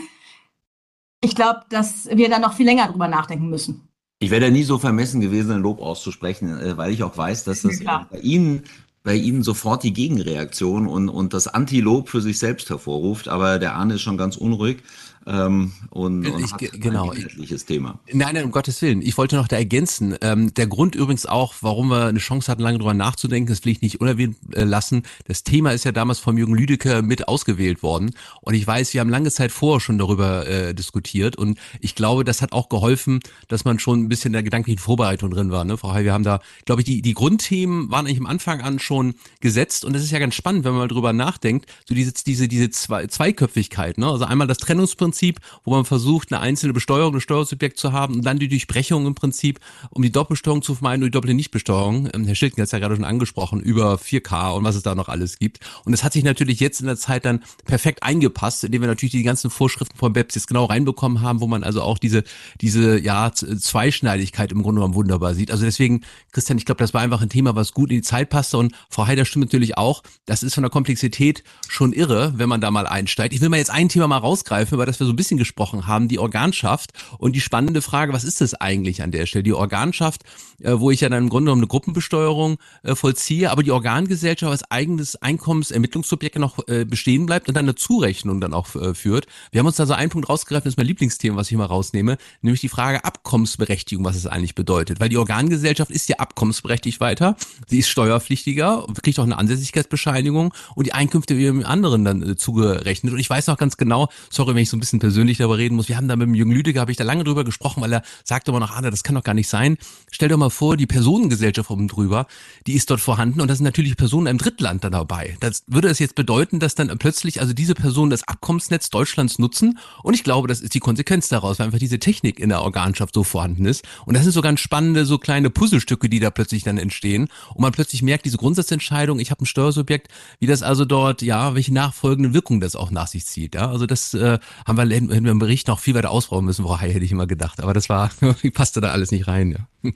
ich 1.21 1.35
glaube, 1.35 1.63
dass 1.71 2.07
wir 2.07 2.29
da 2.29 2.39
noch 2.39 2.53
viel 2.53 2.67
länger 2.67 2.89
drüber 2.89 3.09
nachdenken 3.09 3.49
müssen. 3.51 3.92
Ich 4.23 4.31
wäre 4.31 4.41
da 4.41 4.51
nie 4.51 4.63
so 4.63 4.79
vermessen 4.79 5.21
gewesen, 5.21 5.51
ein 5.51 5.63
Lob 5.63 5.83
auszusprechen, 5.83 6.57
äh, 6.61 6.77
weil 6.77 6.93
ich 6.93 7.03
auch 7.03 7.19
weiß, 7.19 7.43
dass 7.43 7.63
das 7.63 7.81
ja, 7.83 8.07
bei 8.09 8.19
Ihnen 8.19 8.63
bei 9.03 9.17
Ihnen 9.17 9.43
sofort 9.43 9.83
die 9.83 9.93
Gegenreaktion 9.93 10.87
und, 10.87 11.09
und 11.09 11.35
das 11.35 11.49
Antilob 11.49 12.09
für 12.09 12.21
sich 12.21 12.39
selbst 12.39 12.71
hervorruft. 12.71 13.27
Aber 13.27 13.59
der 13.59 13.75
Arne 13.75 13.95
ist 13.95 14.03
schon 14.03 14.17
ganz 14.17 14.37
unruhig 14.37 14.79
ähm, 15.27 15.73
und, 15.91 16.27
und 16.27 16.45
ich, 16.45 16.53
hat 16.53 16.61
genau, 16.81 17.11
ein 17.11 17.17
inhaltliches 17.17 17.65
Thema. 17.65 17.99
Nein, 18.13 18.35
nein, 18.35 18.45
um 18.45 18.51
Gottes 18.51 18.83
Willen. 18.83 19.03
Ich 19.03 19.17
wollte 19.19 19.37
noch 19.37 19.49
da 19.49 19.57
ergänzen. 19.57 20.17
Ähm, 20.21 20.53
der 20.55 20.67
Grund 20.67 20.95
übrigens 20.95 21.27
auch, 21.27 21.55
warum 21.61 21.89
wir 21.89 22.07
eine 22.07 22.19
Chance 22.19 22.51
hatten, 22.51 22.63
lange 22.63 22.79
drüber 22.79 22.95
nachzudenken, 22.95 23.49
das 23.49 23.65
will 23.65 23.73
ich 23.73 23.83
nicht 23.83 24.01
unerwähnt 24.01 24.37
äh, 24.53 24.65
lassen. 24.65 25.03
Das 25.27 25.45
Thema 25.45 25.73
ist 25.73 25.85
ja 25.85 25.93
damals 25.93 26.19
vom 26.19 26.37
Jürgen 26.37 26.55
Lüdecke 26.55 27.03
mit 27.03 27.29
ausgewählt 27.29 27.83
worden. 27.83 28.13
Und 28.41 28.55
ich 28.55 28.67
weiß, 28.67 28.95
wir 28.95 29.01
haben 29.01 29.11
lange 29.11 29.31
Zeit 29.31 29.53
vorher 29.53 29.81
schon 29.81 29.99
darüber 29.99 30.47
äh, 30.47 30.75
diskutiert. 30.75 31.37
Und 31.37 31.59
ich 31.81 31.95
glaube, 31.95 32.25
das 32.25 32.43
hat 32.43 32.53
auch 32.53 32.69
geholfen, 32.69 33.21
dass 33.49 33.65
man 33.65 33.79
schon 33.79 34.01
ein 34.01 34.09
bisschen 34.09 34.31
in 34.31 34.35
der 34.35 34.43
gedanklichen 34.43 34.79
Vorbereitung 34.79 35.31
drin 35.31 35.51
war. 35.51 35.65
Ne? 35.65 35.77
Frau 35.77 35.93
Heil, 35.93 36.05
wir 36.05 36.13
haben 36.13 36.25
da, 36.25 36.41
glaube 36.65 36.81
ich, 36.81 36.87
die, 36.87 37.03
die 37.03 37.15
Grundthemen 37.15 37.91
waren 37.91 38.07
eigentlich 38.07 38.21
am 38.21 38.27
Anfang 38.27 38.61
an 38.61 38.79
schon 38.79 39.15
gesetzt. 39.41 39.85
Und 39.85 39.93
das 39.93 40.03
ist 40.03 40.11
ja 40.11 40.19
ganz 40.19 40.35
spannend, 40.35 40.65
wenn 40.65 40.73
man 40.73 40.81
mal 40.81 40.89
drüber 40.89 41.13
nachdenkt, 41.13 41.67
so 41.87 41.95
diese, 41.95 42.13
diese, 42.13 42.49
diese 42.49 42.73
Zwei 42.73 43.07
Zweiköpfigkeit. 43.07 43.99
Ne? 43.99 44.07
Also 44.09 44.25
einmal 44.25 44.47
das 44.47 44.59
Trennungsprinzip, 44.59 45.12
Prinzip, 45.13 45.41
wo 45.65 45.73
man 45.73 45.85
versucht, 45.85 46.33
eine 46.33 46.41
einzelne 46.41 46.73
Besteuerung, 46.73 47.15
ein 47.15 47.21
Steuersubjekt 47.21 47.79
zu 47.79 47.93
haben 47.93 48.15
und 48.15 48.25
dann 48.25 48.39
die 48.39 48.49
Durchbrechung 48.49 49.07
im 49.07 49.15
Prinzip, 49.15 49.61
um 49.91 50.03
die 50.03 50.11
Doppelbesteuerung 50.11 50.63
zu 50.63 50.75
vermeiden, 50.75 51.03
durch 51.03 51.13
doppelte 51.13 51.35
Nichtbesteuerung. 51.35 52.09
Ähm, 52.15 52.25
Herr 52.25 52.35
Schilken 52.35 52.63
hat 52.63 52.67
es 52.67 52.73
ja 52.73 52.79
gerade 52.79 52.97
schon 52.97 53.05
angesprochen, 53.05 53.61
über 53.61 53.97
4K 53.97 54.55
und 54.57 54.65
was 54.65 54.75
es 54.75 54.83
da 54.83 54.95
noch 54.95 55.11
alles 55.11 55.39
gibt. 55.39 55.61
Und 55.85 55.93
das 55.93 56.03
hat 56.03 56.15
sich 56.15 56.25
natürlich 56.25 56.61
jetzt 56.61 56.81
in 56.81 56.87
der 56.87 56.97
Zeit 56.97 57.27
dann 57.27 57.43
perfekt 57.67 58.03
eingepasst, 58.03 58.65
indem 58.65 58.81
wir 58.81 58.89
natürlich 58.89 59.13
die 59.13 59.23
ganzen 59.23 59.51
Vorschriften 59.51 59.99
von 59.99 60.15
BEPS 60.15 60.35
jetzt 60.37 60.47
genau 60.47 60.65
reinbekommen 60.65 61.21
haben, 61.21 61.41
wo 61.41 61.47
man 61.47 61.63
also 61.63 61.83
auch 61.83 61.99
diese, 61.99 62.25
diese, 62.63 62.99
ja, 62.99 63.31
Zweischneidigkeit 63.33 64.51
im 64.51 64.63
Grunde 64.63 64.81
genommen 64.81 64.95
wunderbar 64.95 65.35
sieht. 65.35 65.51
Also 65.51 65.65
deswegen, 65.65 66.05
Christian, 66.33 66.57
ich 66.57 66.65
glaube, 66.65 66.79
das 66.79 66.95
war 66.95 67.03
einfach 67.03 67.21
ein 67.21 67.29
Thema, 67.29 67.55
was 67.55 67.73
gut 67.75 67.91
in 67.91 67.97
die 67.97 68.03
Zeit 68.03 68.31
passte 68.31 68.57
und 68.57 68.75
Frau 68.89 69.07
Heider 69.07 69.27
stimmt 69.27 69.45
natürlich 69.45 69.77
auch, 69.77 70.03
das 70.25 70.43
ist 70.43 70.55
von 70.55 70.63
der 70.63 70.71
Komplexität 70.71 71.45
schon 71.69 71.93
irre, 71.93 72.33
wenn 72.37 72.49
man 72.49 72.63
da 72.63 72.71
mal 72.71 72.87
einsteigt. 72.87 73.35
Ich 73.35 73.41
will 73.43 73.51
mal 73.51 73.59
jetzt 73.59 73.71
ein 73.71 73.89
Thema 73.89 74.09
mal 74.09 74.19
rausgreifen, 74.19 74.79
weil 74.79 74.87
das 74.87 75.01
so 75.05 75.13
ein 75.13 75.17
bisschen 75.17 75.39
gesprochen 75.39 75.87
haben, 75.87 76.09
die 76.09 76.19
Organschaft 76.19 76.93
und 77.19 77.35
die 77.35 77.41
spannende 77.41 77.83
Frage, 77.83 78.13
was 78.13 78.25
ist 78.25 78.41
das 78.41 78.55
eigentlich 78.55 79.03
an 79.03 79.11
der 79.11 79.27
Stelle? 79.27 79.43
Die 79.43 79.53
Organschaft, 79.53 80.23
äh, 80.61 80.73
wo 80.79 80.91
ich 80.91 81.01
ja 81.01 81.09
dann 81.09 81.25
im 81.25 81.29
Grunde 81.29 81.47
genommen 81.47 81.63
eine 81.63 81.69
Gruppenbesteuerung 81.69 82.59
äh, 82.83 82.95
vollziehe, 82.95 83.51
aber 83.51 83.63
die 83.63 83.71
Organgesellschaft 83.71 84.51
als 84.51 84.71
eigenes 84.71 85.17
Einkommensermittlungssubjekt 85.17 86.39
noch 86.39 86.67
äh, 86.69 86.85
bestehen 86.85 87.27
bleibt 87.27 87.49
und 87.49 87.57
dann 87.57 87.65
eine 87.65 87.75
Zurechnung 87.75 88.41
dann 88.41 88.55
auch 88.55 88.75
äh, 88.75 88.95
führt. 88.95 89.27
Wir 89.51 89.61
haben 89.61 89.67
uns 89.67 89.77
da 89.77 89.87
so 89.87 89.95
einen 89.95 90.11
Punkt 90.11 90.29
rausgegriffen, 90.29 90.65
das 90.65 90.75
ist 90.75 90.79
mein 90.79 90.87
Lieblingsthema, 90.87 91.37
was 91.37 91.51
ich 91.51 91.57
mal 91.57 91.67
rausnehme, 91.67 92.19
nämlich 92.43 92.61
die 92.61 92.69
Frage 92.69 93.05
Abkommensberechtigung, 93.05 94.05
was 94.05 94.17
es 94.17 94.27
eigentlich 94.27 94.55
bedeutet. 94.55 95.01
Weil 95.01 95.09
die 95.09 95.19
Organgesellschaft 95.19 95.91
ist 95.91 96.09
ja 96.09 96.17
abkommensberechtigt 96.17 97.01
weiter, 97.01 97.37
sie 97.67 97.79
ist 97.79 97.89
steuerpflichtiger, 97.89 98.87
kriegt 99.03 99.19
auch 99.19 99.25
eine 99.25 99.39
Ansässigkeitsbescheinigung 99.39 100.55
und 100.75 100.87
die 100.87 100.93
Einkünfte 100.95 101.37
werden 101.37 101.65
anderen 101.65 102.05
dann 102.05 102.23
äh, 102.23 102.37
zugerechnet. 102.37 103.13
Und 103.13 103.19
ich 103.19 103.29
weiß 103.29 103.47
noch 103.47 103.57
ganz 103.57 103.77
genau, 103.77 104.09
sorry, 104.31 104.55
wenn 104.55 104.63
ich 104.63 104.71
so 104.71 104.77
ein 104.77 104.81
bisschen 104.81 104.92
bisschen 104.93 105.01
persönlich 105.01 105.39
darüber 105.39 105.59
reden 105.59 105.77
muss. 105.77 105.89
Wir 105.89 105.97
haben 105.97 106.09
da 106.09 106.17
mit 106.17 106.27
dem 106.27 106.35
Jürgen 106.35 106.53
Lüdecke, 106.53 106.79
habe 106.81 106.91
ich 106.91 106.97
da 106.97 107.05
lange 107.05 107.25
drüber 107.25 107.45
gesprochen, 107.45 107.83
weil 107.83 107.93
er 107.93 108.03
sagte 108.25 108.51
immer 108.51 108.61
noch, 108.61 108.77
ah, 108.77 108.83
das 108.83 109.03
kann 109.03 109.15
doch 109.15 109.25
gar 109.25 109.35
nicht 109.35 109.49
sein. 109.49 109.79
Stell 110.11 110.29
dir 110.29 110.37
mal 110.37 110.51
vor, 110.51 110.77
die 110.77 110.87
Personengesellschaft 110.87 111.71
oben 111.71 111.89
drüber, 111.89 112.27
die 112.67 112.75
ist 112.75 112.91
dort 112.91 113.01
vorhanden 113.01 113.41
und 113.41 113.49
das 113.49 113.59
sind 113.59 113.65
natürlich 113.65 113.97
Personen 113.97 114.27
im 114.27 114.39
Drittland 114.39 114.85
da 114.85 114.91
dabei. 114.91 115.37
Das 115.41 115.65
würde 115.67 115.89
es 115.89 115.99
jetzt 115.99 116.15
bedeuten, 116.15 116.61
dass 116.61 116.75
dann 116.75 116.97
plötzlich 116.99 117.41
also 117.41 117.55
diese 117.55 117.75
Personen 117.75 118.11
das 118.11 118.29
Abkommensnetz 118.29 118.91
Deutschlands 118.91 119.39
nutzen 119.39 119.79
und 120.03 120.15
ich 120.15 120.25
glaube, 120.25 120.49
das 120.49 120.61
ist 120.61 120.75
die 120.75 120.81
Konsequenz 120.81 121.29
daraus, 121.29 121.59
weil 121.59 121.67
einfach 121.67 121.79
diese 121.79 121.99
Technik 121.99 122.39
in 122.39 122.51
der 122.51 122.63
Organschaft 122.63 123.15
so 123.15 123.25
vorhanden 123.25 123.65
ist 123.65 123.85
und 124.05 124.15
das 124.15 124.25
sind 124.25 124.33
so 124.33 124.43
ganz 124.43 124.61
spannende, 124.61 125.07
so 125.07 125.19
kleine 125.19 125.49
Puzzlestücke, 125.51 126.09
die 126.09 126.21
da 126.21 126.31
plötzlich 126.31 126.65
dann 126.65 126.79
entstehen 126.79 127.29
und 127.55 127.61
man 127.61 127.73
plötzlich 127.73 128.03
merkt, 128.03 128.27
diese 128.27 128.37
Grundsatzentscheidung, 128.37 129.19
ich 129.19 129.31
habe 129.31 129.43
ein 129.43 129.47
Steuersubjekt, 129.47 130.09
wie 130.41 130.47
das 130.47 130.63
also 130.63 130.85
dort, 130.85 131.23
ja, 131.23 131.55
welche 131.55 131.73
nachfolgenden 131.73 132.35
Wirkungen 132.35 132.61
das 132.61 132.77
auch 132.77 132.91
nach 132.91 133.07
sich 133.07 133.25
zieht. 133.25 133.55
Ja, 133.55 133.71
also 133.71 133.87
das 133.87 134.13
äh, 134.15 134.39
haben 134.67 134.77
wir, 134.77 134.82
hätten 134.91 135.25
wir 135.25 135.33
im 135.33 135.39
Bericht 135.39 135.69
noch 135.69 135.79
viel 135.79 135.95
weiter 135.95 136.11
ausbauen 136.11 136.45
müssen, 136.45 136.69
Hai, 136.69 136.91
hätte 136.91 137.05
ich 137.05 137.13
immer 137.13 137.27
gedacht. 137.27 137.63
Aber 137.63 137.75
das 137.75 137.89
war, 137.89 138.11
passte 138.55 138.81
da 138.81 138.91
alles 138.91 139.11
nicht 139.11 139.29
rein. 139.29 139.57
Ja. 139.85 139.93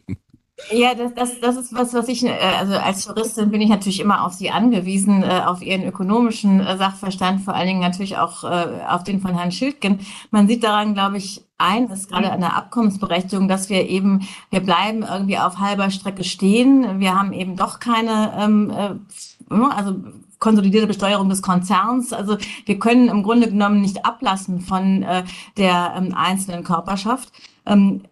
Ja, 0.70 0.94
das, 0.94 1.14
das, 1.14 1.40
das 1.40 1.56
ist 1.56 1.74
was, 1.74 1.92
was 1.92 2.08
ich, 2.08 2.24
äh, 2.24 2.30
also 2.30 2.76
als 2.76 3.04
Touristin 3.04 3.50
bin 3.50 3.60
ich 3.60 3.68
natürlich 3.68 4.00
immer 4.00 4.24
auf 4.24 4.32
Sie 4.32 4.50
angewiesen, 4.50 5.22
äh, 5.22 5.42
auf 5.44 5.60
Ihren 5.60 5.84
ökonomischen 5.86 6.60
äh, 6.60 6.78
Sachverstand, 6.78 7.42
vor 7.42 7.54
allen 7.54 7.66
Dingen 7.66 7.80
natürlich 7.80 8.16
auch 8.16 8.42
auf 8.44 9.04
den 9.04 9.20
von 9.20 9.36
Herrn 9.36 9.52
Schildgen. 9.52 10.00
Man 10.30 10.48
sieht 10.48 10.64
daran, 10.64 10.94
glaube 10.94 11.18
ich, 11.18 11.42
ein, 11.58 11.88
ist 11.88 12.08
gerade 12.08 12.32
an 12.32 12.40
der 12.40 12.56
Abkommensberechtigung, 12.56 13.48
dass 13.48 13.68
wir 13.68 13.88
eben, 13.88 14.26
wir 14.50 14.60
bleiben 14.60 15.02
irgendwie 15.02 15.38
auf 15.38 15.58
halber 15.58 15.90
Strecke 15.90 16.24
stehen. 16.24 17.00
Wir 17.00 17.14
haben 17.14 17.32
eben 17.32 17.56
doch 17.56 17.78
keine, 17.78 18.32
ähm, 18.38 18.72
also 19.70 19.96
konsolidierte 20.38 20.86
Besteuerung 20.86 21.28
des 21.28 21.42
Konzerns. 21.42 22.12
Also 22.12 22.36
wir 22.64 22.78
können 22.78 23.08
im 23.08 23.22
Grunde 23.22 23.48
genommen 23.48 23.80
nicht 23.80 24.04
ablassen 24.04 24.60
von 24.60 25.02
äh, 25.02 25.24
der 25.56 25.94
ähm, 25.96 26.14
einzelnen 26.14 26.64
Körperschaft. 26.64 27.32
Ähm, 27.64 28.02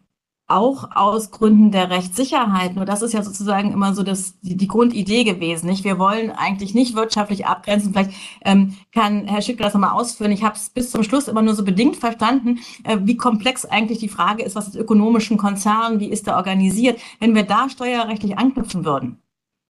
auch 0.46 0.90
aus 0.94 1.30
Gründen 1.30 1.70
der 1.70 1.88
Rechtssicherheit. 1.88 2.76
Nur 2.76 2.84
das 2.84 3.00
ist 3.00 3.14
ja 3.14 3.22
sozusagen 3.22 3.72
immer 3.72 3.94
so 3.94 4.02
das, 4.02 4.38
die, 4.40 4.56
die 4.56 4.68
Grundidee 4.68 5.24
gewesen. 5.24 5.66
Nicht? 5.66 5.84
Wir 5.84 5.98
wollen 5.98 6.30
eigentlich 6.30 6.74
nicht 6.74 6.94
wirtschaftlich 6.94 7.46
abgrenzen. 7.46 7.92
Vielleicht 7.92 8.12
ähm, 8.44 8.74
kann 8.92 9.26
Herr 9.26 9.40
Schicker 9.40 9.64
das 9.64 9.72
nochmal 9.72 9.92
ausführen. 9.92 10.32
Ich 10.32 10.44
habe 10.44 10.56
es 10.56 10.68
bis 10.68 10.90
zum 10.90 11.02
Schluss 11.02 11.28
immer 11.28 11.40
nur 11.40 11.54
so 11.54 11.64
bedingt 11.64 11.96
verstanden, 11.96 12.58
äh, 12.84 12.98
wie 13.02 13.16
komplex 13.16 13.64
eigentlich 13.64 14.00
die 14.00 14.08
Frage 14.08 14.42
ist, 14.42 14.54
was 14.54 14.68
ist 14.68 14.76
ökonomischen 14.76 15.38
Konzern, 15.38 15.98
wie 15.98 16.10
ist 16.10 16.26
der 16.26 16.36
organisiert. 16.36 17.00
Wenn 17.20 17.34
wir 17.34 17.44
da 17.44 17.70
steuerrechtlich 17.70 18.36
anknüpfen 18.36 18.84
würden, 18.84 19.22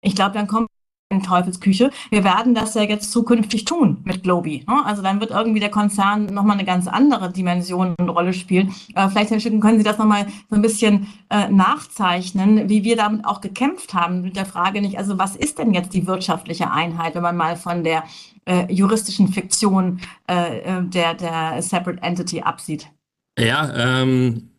ich 0.01 0.15
glaube, 0.15 0.33
dann 0.33 0.47
kommt 0.47 0.69
in 1.13 1.23
Teufelsküche. 1.23 1.91
Wir 2.09 2.23
werden 2.23 2.53
das 2.53 2.73
ja 2.73 2.83
jetzt 2.83 3.11
zukünftig 3.11 3.65
tun 3.65 3.97
mit 4.03 4.23
Globi. 4.23 4.65
Ne? 4.67 4.85
Also 4.85 5.01
dann 5.01 5.19
wird 5.19 5.31
irgendwie 5.31 5.59
der 5.59 5.69
Konzern 5.69 6.25
nochmal 6.27 6.57
eine 6.57 6.65
ganz 6.65 6.87
andere 6.87 7.31
Dimension 7.31 7.95
und 7.97 8.09
Rolle 8.09 8.33
spielen. 8.33 8.73
Äh, 8.95 9.09
vielleicht, 9.09 9.31
Herr 9.31 9.39
Schicken, 9.39 9.59
können 9.59 9.77
Sie 9.77 9.83
das 9.83 9.97
nochmal 9.97 10.27
so 10.49 10.55
ein 10.55 10.61
bisschen 10.61 11.07
äh, 11.29 11.49
nachzeichnen, 11.49 12.69
wie 12.69 12.83
wir 12.83 12.95
damit 12.95 13.25
auch 13.25 13.41
gekämpft 13.41 13.93
haben 13.93 14.21
mit 14.21 14.35
der 14.35 14.45
Frage 14.45 14.81
nicht, 14.81 14.97
also 14.97 15.17
was 15.17 15.35
ist 15.35 15.59
denn 15.59 15.73
jetzt 15.73 15.93
die 15.93 16.07
wirtschaftliche 16.07 16.71
Einheit, 16.71 17.15
wenn 17.15 17.23
man 17.23 17.37
mal 17.37 17.55
von 17.55 17.83
der 17.83 18.03
äh, 18.45 18.71
juristischen 18.71 19.29
Fiktion 19.29 20.01
äh, 20.27 20.59
äh 20.59 20.83
der, 20.83 21.13
der 21.13 21.61
Separate 21.61 22.01
Entity 22.01 22.41
absieht? 22.41 22.89
Ja, 23.37 24.01
ähm 24.01 24.49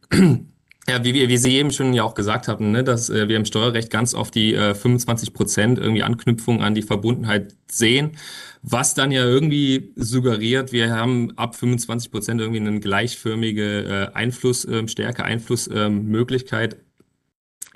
Ja, 0.86 1.02
wie, 1.02 1.28
wie 1.28 1.36
Sie 1.38 1.56
eben 1.56 1.70
schon 1.70 1.94
ja 1.94 2.02
auch 2.04 2.14
gesagt 2.14 2.46
haben, 2.46 2.70
ne, 2.70 2.84
dass 2.84 3.08
äh, 3.08 3.26
wir 3.28 3.36
im 3.36 3.46
Steuerrecht 3.46 3.90
ganz 3.90 4.12
oft 4.14 4.34
die 4.34 4.54
äh, 4.54 4.74
25 4.74 5.32
Prozent 5.32 5.78
irgendwie 5.78 6.02
Anknüpfung 6.02 6.62
an 6.62 6.74
die 6.74 6.82
Verbundenheit 6.82 7.54
sehen, 7.70 8.18
was 8.60 8.94
dann 8.94 9.10
ja 9.10 9.24
irgendwie 9.24 9.92
suggeriert, 9.96 10.72
wir 10.72 10.90
haben 10.90 11.32
ab 11.36 11.54
25 11.54 12.10
Prozent 12.10 12.40
irgendwie 12.40 12.60
eine 12.60 12.80
gleichförmige 12.80 14.10
äh, 14.12 14.14
Einfluss, 14.14 14.66
äh, 14.66 14.86
Stärke, 14.86 15.24
Einflussmöglichkeit 15.24 16.76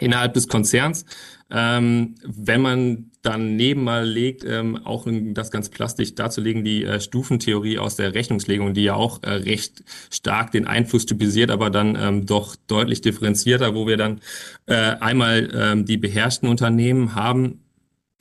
innerhalb 0.00 0.34
des 0.34 0.48
Konzerns. 0.48 1.04
Ähm, 1.50 2.16
wenn 2.24 2.60
man 2.60 3.10
dann 3.22 3.56
neben 3.56 3.84
mal 3.84 4.06
legt, 4.06 4.44
ähm, 4.44 4.76
auch 4.84 5.06
das 5.08 5.50
ganz 5.50 5.70
plastisch 5.70 6.14
darzulegen, 6.14 6.62
die 6.62 6.84
äh, 6.84 7.00
Stufentheorie 7.00 7.78
aus 7.78 7.96
der 7.96 8.14
Rechnungslegung, 8.14 8.74
die 8.74 8.84
ja 8.84 8.94
auch 8.94 9.22
äh, 9.22 9.30
recht 9.30 9.82
stark 10.10 10.52
den 10.52 10.66
Einfluss 10.66 11.06
typisiert, 11.06 11.50
aber 11.50 11.70
dann 11.70 11.96
ähm, 12.00 12.26
doch 12.26 12.54
deutlich 12.66 13.00
differenzierter, 13.00 13.74
wo 13.74 13.86
wir 13.86 13.96
dann 13.96 14.20
äh, 14.66 14.74
einmal 14.74 15.48
ähm, 15.54 15.84
die 15.84 15.96
beherrschten 15.96 16.48
Unternehmen 16.48 17.14
haben, 17.14 17.60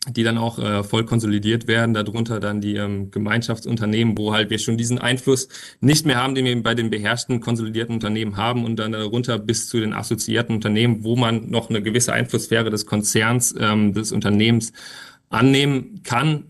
die 0.09 0.23
dann 0.23 0.37
auch 0.37 0.59
äh, 0.59 0.83
voll 0.83 1.05
konsolidiert 1.05 1.67
werden, 1.67 1.93
darunter 1.93 2.39
dann 2.39 2.61
die 2.61 2.75
ähm, 2.75 3.11
Gemeinschaftsunternehmen, 3.11 4.17
wo 4.17 4.33
halt 4.33 4.49
wir 4.49 4.59
schon 4.59 4.77
diesen 4.77 4.99
Einfluss 4.99 5.49
nicht 5.81 6.05
mehr 6.05 6.17
haben, 6.17 6.35
den 6.35 6.45
wir 6.45 6.63
bei 6.63 6.75
den 6.75 6.89
beherrschten 6.89 7.41
konsolidierten 7.41 7.95
Unternehmen 7.95 8.37
haben 8.37 8.63
und 8.63 8.77
dann 8.77 8.93
darunter 8.93 9.37
bis 9.39 9.67
zu 9.67 9.79
den 9.79 9.93
assoziierten 9.93 10.55
Unternehmen, 10.55 11.03
wo 11.03 11.15
man 11.15 11.49
noch 11.49 11.69
eine 11.69 11.81
gewisse 11.81 12.13
Einflusssphäre 12.13 12.69
des 12.69 12.85
Konzerns, 12.85 13.53
ähm, 13.59 13.93
des 13.93 14.11
Unternehmens 14.11 14.71
annehmen 15.29 16.01
kann, 16.03 16.45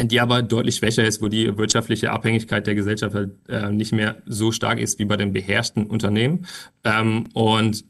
die 0.00 0.20
aber 0.20 0.42
deutlich 0.42 0.76
schwächer 0.76 1.04
ist, 1.04 1.20
wo 1.20 1.28
die 1.28 1.58
wirtschaftliche 1.58 2.12
Abhängigkeit 2.12 2.66
der 2.66 2.74
Gesellschaft 2.74 3.14
halt 3.14 3.32
äh, 3.48 3.70
nicht 3.70 3.92
mehr 3.92 4.22
so 4.26 4.52
stark 4.52 4.78
ist 4.78 4.98
wie 4.98 5.04
bei 5.04 5.16
den 5.16 5.32
beherrschten 5.32 5.86
Unternehmen. 5.86 6.46
Ähm, 6.84 7.26
und 7.34 7.84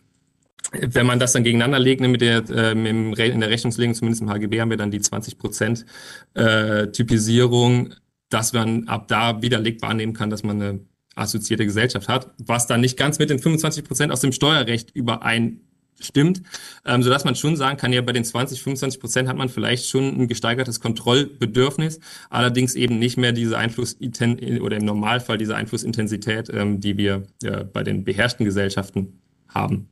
wenn 0.73 1.07
man 1.07 1.19
das 1.19 1.33
dann 1.33 1.45
gegeneinander 1.45 1.79
legt, 1.79 2.01
ne, 2.01 2.09
mit 2.09 2.21
der, 2.21 2.45
äh, 2.51 2.73
in 2.73 3.41
der 3.41 3.51
Rechnungslegung, 3.51 3.95
zumindest 3.95 4.23
im 4.23 4.31
HGB, 4.31 4.61
haben 4.61 4.71
wir 4.71 4.77
dann 4.77 4.91
die 4.91 5.01
20 5.01 5.39
Prozent 5.39 5.87
äh, 6.35 6.89
Typisierung, 6.89 7.95
dass 8.29 8.53
man 8.53 8.87
ab 8.89 9.09
da 9.09 9.41
widerlegbar 9.41 9.91
annehmen 9.91 10.13
kann, 10.13 10.31
dass 10.31 10.43
man 10.43 10.61
eine 10.61 10.81
assoziierte 11.15 11.65
Gesellschaft 11.65 12.09
hat, 12.09 12.31
was 12.39 12.67
dann 12.67 12.81
nicht 12.81 12.97
ganz 12.97 13.19
mit 13.19 13.31
den 13.31 13.39
25 13.39 13.85
Prozent 13.85 14.13
aus 14.13 14.21
dem 14.21 14.33
Steuerrecht 14.33 14.91
übereinstimmt, 14.95 16.43
ähm, 16.85 17.03
sodass 17.03 17.25
man 17.25 17.35
schon 17.35 17.57
sagen 17.57 17.79
kann, 17.79 17.93
ja, 17.93 18.03
bei 18.03 18.13
den 18.13 18.25
20, 18.25 18.63
25 18.63 19.01
Prozent 19.01 19.29
hat 19.29 19.37
man 19.37 19.49
vielleicht 19.49 19.89
schon 19.89 20.21
ein 20.21 20.29
gesteigertes 20.29 20.81
Kontrollbedürfnis, 20.81 21.99
allerdings 22.29 22.75
eben 22.75 22.99
nicht 22.99 23.17
mehr 23.17 23.33
diese 23.33 23.57
Einfluss 23.57 23.97
oder 23.99 24.77
im 24.77 24.85
Normalfall 24.85 25.39
diese 25.39 25.57
Einflussintensität, 25.57 26.51
ähm, 26.53 26.81
die 26.81 26.99
wir 26.99 27.25
äh, 27.43 27.65
bei 27.65 27.83
den 27.83 28.05
beherrschten 28.05 28.45
Gesellschaften 28.45 29.23
haben. 29.49 29.89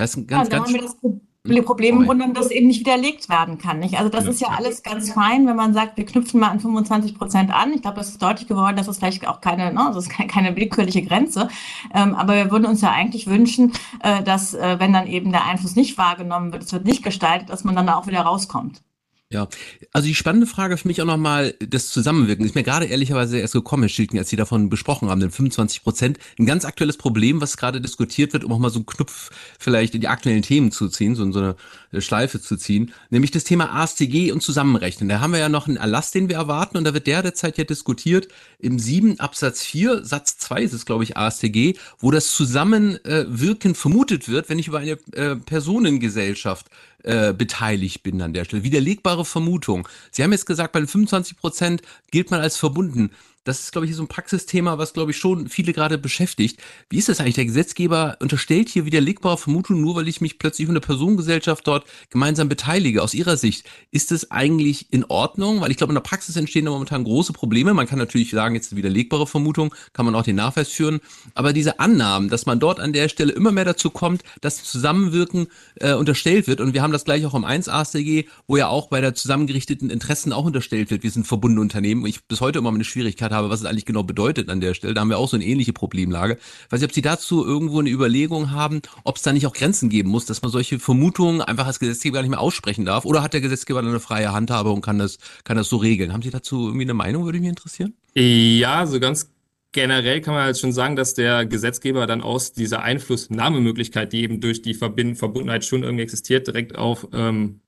Das 0.00 0.10
ist 0.10 0.16
ein 0.16 0.26
ganz, 0.26 0.48
ja, 0.48 0.56
ganz 0.56 0.68
haben 0.68 0.74
wir 0.74 0.82
das 0.82 1.64
Problem 1.66 1.98
im 1.98 2.06
Grunde, 2.06 2.32
dass 2.32 2.50
eben 2.50 2.68
nicht 2.68 2.80
widerlegt 2.80 3.28
werden 3.28 3.58
kann. 3.58 3.80
Nicht? 3.80 3.98
Also 3.98 4.08
das 4.08 4.24
ja. 4.24 4.30
ist 4.30 4.40
ja 4.40 4.48
alles 4.48 4.82
ganz 4.82 5.12
fein, 5.12 5.46
wenn 5.46 5.56
man 5.56 5.74
sagt, 5.74 5.98
wir 5.98 6.06
knüpfen 6.06 6.40
mal 6.40 6.48
an 6.48 6.60
25 6.60 7.16
Prozent 7.16 7.52
an. 7.52 7.72
Ich 7.74 7.82
glaube, 7.82 7.98
das 7.98 8.08
ist 8.08 8.22
deutlich 8.22 8.48
geworden, 8.48 8.76
dass 8.76 8.88
es 8.88 8.98
vielleicht 8.98 9.26
auch 9.26 9.40
keine, 9.40 9.72
ne, 9.72 9.90
das 9.92 10.06
ist 10.06 10.10
keine 10.28 10.56
willkürliche 10.56 11.02
Grenze. 11.02 11.48
Ähm, 11.94 12.14
aber 12.14 12.34
wir 12.34 12.50
würden 12.50 12.64
uns 12.64 12.80
ja 12.80 12.92
eigentlich 12.92 13.26
wünschen, 13.26 13.72
äh, 14.02 14.22
dass 14.22 14.54
äh, 14.54 14.76
wenn 14.78 14.92
dann 14.92 15.06
eben 15.06 15.32
der 15.32 15.44
Einfluss 15.44 15.76
nicht 15.76 15.98
wahrgenommen 15.98 16.52
wird, 16.52 16.62
es 16.62 16.72
wird 16.72 16.86
nicht 16.86 17.02
gestaltet, 17.02 17.50
dass 17.50 17.64
man 17.64 17.76
dann 17.76 17.86
da 17.86 17.96
auch 17.96 18.06
wieder 18.06 18.22
rauskommt. 18.22 18.82
Ja, 19.32 19.48
also 19.92 20.08
die 20.08 20.16
spannende 20.16 20.48
Frage 20.48 20.76
für 20.76 20.88
mich 20.88 21.00
auch 21.00 21.06
nochmal, 21.06 21.54
das 21.60 21.90
Zusammenwirken, 21.90 22.44
ist 22.44 22.56
mir 22.56 22.64
gerade 22.64 22.86
ehrlicherweise 22.86 23.38
erst 23.38 23.52
gekommen, 23.52 23.84
Herr 23.84 23.88
Schilken, 23.88 24.18
als 24.18 24.28
Sie 24.28 24.34
davon 24.34 24.68
besprochen 24.68 25.08
haben, 25.08 25.20
den 25.20 25.30
25 25.30 25.84
Prozent. 25.84 26.18
Ein 26.36 26.46
ganz 26.46 26.64
aktuelles 26.64 26.96
Problem, 26.96 27.40
was 27.40 27.56
gerade 27.56 27.80
diskutiert 27.80 28.32
wird, 28.32 28.42
um 28.42 28.50
auch 28.50 28.58
mal 28.58 28.70
so 28.70 28.80
einen 28.80 28.86
Knopf 28.86 29.30
vielleicht 29.56 29.94
in 29.94 30.00
die 30.00 30.08
aktuellen 30.08 30.42
Themen 30.42 30.72
zu 30.72 30.88
ziehen, 30.88 31.14
so, 31.14 31.30
so 31.30 31.54
eine 31.92 32.02
Schleife 32.02 32.40
zu 32.40 32.56
ziehen, 32.56 32.92
nämlich 33.10 33.30
das 33.30 33.44
Thema 33.44 33.72
ASTG 33.72 34.32
und 34.32 34.42
Zusammenrechnen. 34.42 35.08
Da 35.08 35.20
haben 35.20 35.32
wir 35.32 35.38
ja 35.38 35.48
noch 35.48 35.68
einen 35.68 35.76
Erlass, 35.76 36.10
den 36.10 36.28
wir 36.28 36.34
erwarten 36.34 36.76
und 36.76 36.82
da 36.82 36.92
wird 36.92 37.06
der 37.06 37.22
derzeit 37.22 37.56
ja 37.56 37.62
diskutiert 37.62 38.26
im 38.58 38.80
7 38.80 39.20
Absatz 39.20 39.62
4, 39.62 40.04
Satz 40.04 40.38
2 40.38 40.62
ist 40.62 40.72
es, 40.72 40.86
glaube 40.86 41.04
ich, 41.04 41.16
ASTG, 41.16 41.74
wo 42.00 42.10
das 42.10 42.32
Zusammenwirken 42.32 43.76
vermutet 43.76 44.28
wird, 44.28 44.48
wenn 44.48 44.58
ich 44.58 44.66
über 44.66 44.80
eine 44.80 44.98
äh, 45.12 45.36
Personengesellschaft 45.36 46.66
äh, 47.04 47.32
beteiligt 47.32 48.02
bin 48.02 48.20
an 48.22 48.32
der 48.32 48.44
Stelle. 48.44 48.62
Widerlegbare 48.62 49.24
Vermutung. 49.24 49.88
Sie 50.10 50.22
haben 50.22 50.32
jetzt 50.32 50.46
gesagt, 50.46 50.72
bei 50.72 50.80
den 50.80 50.88
25 50.88 51.36
Prozent 51.36 51.82
gilt 52.10 52.30
man 52.30 52.40
als 52.40 52.56
verbunden 52.56 53.10
das 53.50 53.60
ist, 53.60 53.72
glaube 53.72 53.86
ich, 53.86 53.94
so 53.96 54.02
ein 54.02 54.08
Praxisthema, 54.08 54.78
was, 54.78 54.92
glaube 54.92 55.10
ich, 55.10 55.16
schon 55.16 55.48
viele 55.48 55.72
gerade 55.72 55.98
beschäftigt. 55.98 56.60
Wie 56.88 56.98
ist 56.98 57.08
das 57.08 57.20
eigentlich? 57.20 57.34
Der 57.34 57.46
Gesetzgeber 57.46 58.16
unterstellt 58.20 58.68
hier 58.68 58.84
widerlegbare 58.84 59.38
Vermutungen, 59.38 59.82
nur 59.82 59.96
weil 59.96 60.08
ich 60.08 60.20
mich 60.20 60.38
plötzlich 60.38 60.66
von 60.66 60.74
der 60.74 60.80
Personengesellschaft 60.80 61.66
dort 61.66 61.84
gemeinsam 62.10 62.48
beteilige. 62.48 63.02
Aus 63.02 63.12
Ihrer 63.12 63.36
Sicht, 63.36 63.68
ist 63.90 64.12
das 64.12 64.30
eigentlich 64.30 64.92
in 64.92 65.04
Ordnung? 65.04 65.60
Weil 65.60 65.72
ich 65.72 65.76
glaube, 65.76 65.90
in 65.90 65.94
der 65.94 66.02
Praxis 66.02 66.36
entstehen 66.36 66.64
da 66.64 66.70
momentan 66.70 67.02
große 67.02 67.32
Probleme. 67.32 67.74
Man 67.74 67.88
kann 67.88 67.98
natürlich 67.98 68.30
sagen, 68.30 68.54
jetzt 68.54 68.76
widerlegbare 68.76 69.26
Vermutung, 69.26 69.74
kann 69.92 70.04
man 70.04 70.14
auch 70.14 70.22
den 70.22 70.36
Nachweis 70.36 70.68
führen. 70.68 71.00
Aber 71.34 71.52
diese 71.52 71.80
Annahmen, 71.80 72.28
dass 72.28 72.46
man 72.46 72.60
dort 72.60 72.78
an 72.78 72.92
der 72.92 73.08
Stelle 73.08 73.32
immer 73.32 73.50
mehr 73.50 73.64
dazu 73.64 73.90
kommt, 73.90 74.22
dass 74.42 74.62
Zusammenwirken 74.62 75.48
äh, 75.76 75.94
unterstellt 75.94 76.46
wird. 76.46 76.60
Und 76.60 76.72
wir 76.74 76.82
haben 76.82 76.92
das 76.92 77.04
gleich 77.04 77.26
auch 77.26 77.34
im 77.34 77.44
1 77.44 77.68
AStG, 77.68 78.26
wo 78.46 78.56
ja 78.56 78.68
auch 78.68 78.88
bei 78.88 79.00
der 79.00 79.14
zusammengerichteten 79.14 79.90
Interessen 79.90 80.32
auch 80.32 80.44
unterstellt 80.44 80.92
wird, 80.92 81.02
wir 81.02 81.10
sind 81.10 81.26
verbundene 81.26 81.62
Unternehmen. 81.62 82.06
Ich 82.06 82.22
bis 82.24 82.40
heute 82.40 82.60
immer 82.60 82.70
eine 82.70 82.84
Schwierigkeit 82.84 83.30
erklärt 83.30 83.39
habe, 83.40 83.50
was 83.50 83.60
es 83.60 83.66
eigentlich 83.66 83.86
genau 83.86 84.02
bedeutet 84.02 84.48
an 84.48 84.60
der 84.60 84.74
Stelle. 84.74 84.94
Da 84.94 85.00
haben 85.00 85.10
wir 85.10 85.18
auch 85.18 85.28
so 85.28 85.36
eine 85.36 85.44
ähnliche 85.44 85.72
Problemlage. 85.72 86.34
Ich 86.66 86.72
weiß 86.72 86.80
nicht, 86.80 86.90
ob 86.90 86.94
Sie 86.94 87.02
dazu 87.02 87.44
irgendwo 87.44 87.80
eine 87.80 87.90
Überlegung 87.90 88.52
haben, 88.52 88.82
ob 89.04 89.16
es 89.16 89.22
da 89.22 89.32
nicht 89.32 89.46
auch 89.46 89.52
Grenzen 89.52 89.88
geben 89.88 90.10
muss, 90.10 90.26
dass 90.26 90.42
man 90.42 90.50
solche 90.50 90.78
Vermutungen 90.78 91.40
einfach 91.40 91.66
als 91.66 91.80
Gesetzgeber 91.80 92.16
gar 92.16 92.22
nicht 92.22 92.30
mehr 92.30 92.40
aussprechen 92.40 92.84
darf? 92.84 93.04
Oder 93.04 93.22
hat 93.22 93.32
der 93.32 93.40
Gesetzgeber 93.40 93.80
eine 93.80 94.00
freie 94.00 94.32
Handhabe 94.32 94.70
und 94.70 94.82
kann 94.82 94.98
das, 94.98 95.18
kann 95.44 95.56
das 95.56 95.68
so 95.68 95.76
regeln? 95.76 96.12
Haben 96.12 96.22
Sie 96.22 96.30
dazu 96.30 96.66
irgendwie 96.66 96.84
eine 96.84 96.94
Meinung, 96.94 97.24
würde 97.24 97.40
mich 97.40 97.48
interessieren? 97.48 97.94
Ja, 98.14 98.86
so 98.86 99.00
ganz 99.00 99.30
generell 99.72 100.20
kann 100.20 100.34
man 100.34 100.44
halt 100.44 100.58
schon 100.58 100.72
sagen, 100.72 100.96
dass 100.96 101.14
der 101.14 101.46
Gesetzgeber 101.46 102.06
dann 102.06 102.22
aus 102.22 102.52
dieser 102.52 102.82
Einflussnahmemöglichkeit, 102.82 104.12
die 104.12 104.22
eben 104.22 104.40
durch 104.40 104.62
die 104.62 104.74
Verbind 104.74 105.18
Verbundenheit 105.18 105.64
schon 105.64 105.82
irgendwie 105.82 106.02
existiert, 106.02 106.46
direkt 106.46 106.76
auf 106.76 107.08
ähm, 107.12 107.60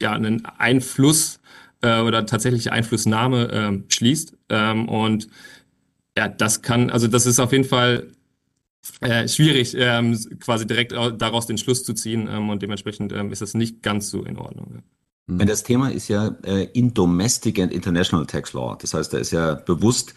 ja, 0.00 0.12
einen 0.12 0.44
Einfluss 0.46 1.39
äh, 1.82 2.00
oder 2.00 2.26
tatsächliche 2.26 2.72
Einflussnahme 2.72 3.50
ähm, 3.52 3.84
schließt. 3.88 4.36
Ähm, 4.48 4.88
und 4.88 5.28
ja, 6.16 6.28
das 6.28 6.62
kann, 6.62 6.90
also 6.90 7.06
das 7.06 7.26
ist 7.26 7.40
auf 7.40 7.52
jeden 7.52 7.64
Fall 7.64 8.08
äh, 9.00 9.28
schwierig, 9.28 9.74
ähm, 9.78 10.18
quasi 10.40 10.66
direkt 10.66 10.92
daraus 10.92 11.46
den 11.46 11.58
Schluss 11.58 11.84
zu 11.84 11.94
ziehen 11.94 12.28
ähm, 12.30 12.50
und 12.50 12.62
dementsprechend 12.62 13.12
ähm, 13.12 13.30
ist 13.30 13.42
das 13.42 13.54
nicht 13.54 13.82
ganz 13.82 14.10
so 14.10 14.24
in 14.24 14.38
Ordnung. 14.38 14.82
Ja. 15.28 15.44
Das 15.44 15.62
Thema 15.62 15.90
ist 15.90 16.08
ja 16.08 16.36
äh, 16.44 16.64
in 16.72 16.92
Domestic 16.92 17.60
and 17.60 17.72
International 17.72 18.26
Tax 18.26 18.52
Law. 18.52 18.76
Das 18.80 18.94
heißt, 18.94 19.12
da 19.12 19.18
ist 19.18 19.30
ja 19.30 19.54
bewusst 19.54 20.14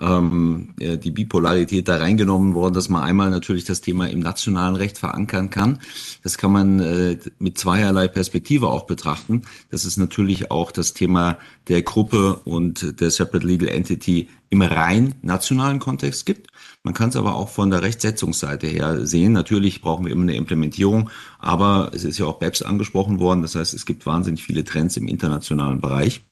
ähm, 0.00 0.74
die 0.78 1.10
Bipolarität 1.10 1.88
da 1.88 1.96
reingenommen 1.96 2.54
worden, 2.54 2.74
dass 2.74 2.88
man 2.88 3.02
einmal 3.02 3.30
natürlich 3.30 3.64
das 3.64 3.80
Thema 3.80 4.08
im 4.08 4.20
nationalen 4.20 4.76
Recht 4.76 4.98
verankern 4.98 5.50
kann. 5.50 5.78
Das 6.22 6.38
kann 6.38 6.52
man 6.52 6.80
äh, 6.80 7.18
mit 7.38 7.58
zweierlei 7.58 8.08
Perspektive 8.08 8.68
auch 8.68 8.86
betrachten. 8.86 9.42
Das 9.70 9.84
ist 9.84 9.96
natürlich 9.96 10.50
auch 10.50 10.72
das 10.72 10.94
Thema 10.94 11.38
der 11.68 11.82
Gruppe 11.82 12.40
und 12.44 13.00
der 13.00 13.10
Separate 13.10 13.46
Legal 13.46 13.68
Entity 13.68 14.28
im 14.50 14.62
rein 14.62 15.14
nationalen 15.22 15.80
Kontext 15.80 16.26
gibt. 16.26 16.48
Man 16.82 16.94
kann 16.94 17.08
es 17.08 17.16
aber 17.16 17.34
auch 17.34 17.48
von 17.48 17.70
der 17.70 17.82
Rechtsetzungsseite 17.82 18.66
her 18.66 19.06
sehen. 19.06 19.32
Natürlich 19.32 19.80
brauchen 19.80 20.04
wir 20.04 20.12
immer 20.12 20.22
eine 20.22 20.36
Implementierung, 20.36 21.10
aber 21.38 21.90
es 21.92 22.04
ist 22.04 22.18
ja 22.18 22.26
auch 22.26 22.38
BEPS 22.38 22.62
angesprochen 22.62 23.18
worden. 23.20 23.42
Das 23.42 23.54
heißt, 23.54 23.74
es 23.74 23.86
gibt 23.86 24.06
wahnsinnig 24.06 24.44
viele 24.44 24.64
Trends 24.64 24.96
im 24.96 25.08
internationalen 25.08 25.80
Bereich. 25.80 26.22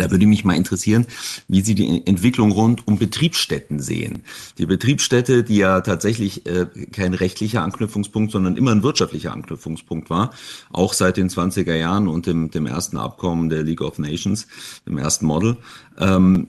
Da 0.00 0.10
würde 0.10 0.26
mich 0.26 0.44
mal 0.44 0.54
interessieren, 0.54 1.06
wie 1.48 1.60
Sie 1.60 1.74
die 1.74 2.06
Entwicklung 2.06 2.52
rund 2.52 2.86
um 2.86 2.98
Betriebsstätten 2.98 3.80
sehen. 3.80 4.22
Die 4.58 4.66
Betriebsstätte, 4.66 5.44
die 5.44 5.56
ja 5.56 5.80
tatsächlich 5.80 6.46
äh, 6.46 6.66
kein 6.92 7.14
rechtlicher 7.14 7.62
Anknüpfungspunkt, 7.62 8.32
sondern 8.32 8.56
immer 8.56 8.72
ein 8.72 8.82
wirtschaftlicher 8.82 9.32
Anknüpfungspunkt 9.32 10.10
war, 10.10 10.32
auch 10.72 10.92
seit 10.92 11.16
den 11.16 11.28
20er 11.28 11.74
Jahren 11.74 12.08
und 12.08 12.26
dem, 12.26 12.50
dem 12.50 12.66
ersten 12.66 12.96
Abkommen 12.96 13.50
der 13.50 13.62
League 13.62 13.82
of 13.82 13.98
Nations, 13.98 14.46
dem 14.86 14.98
ersten 14.98 15.26
Model. 15.26 15.58
Ähm, 15.98 16.48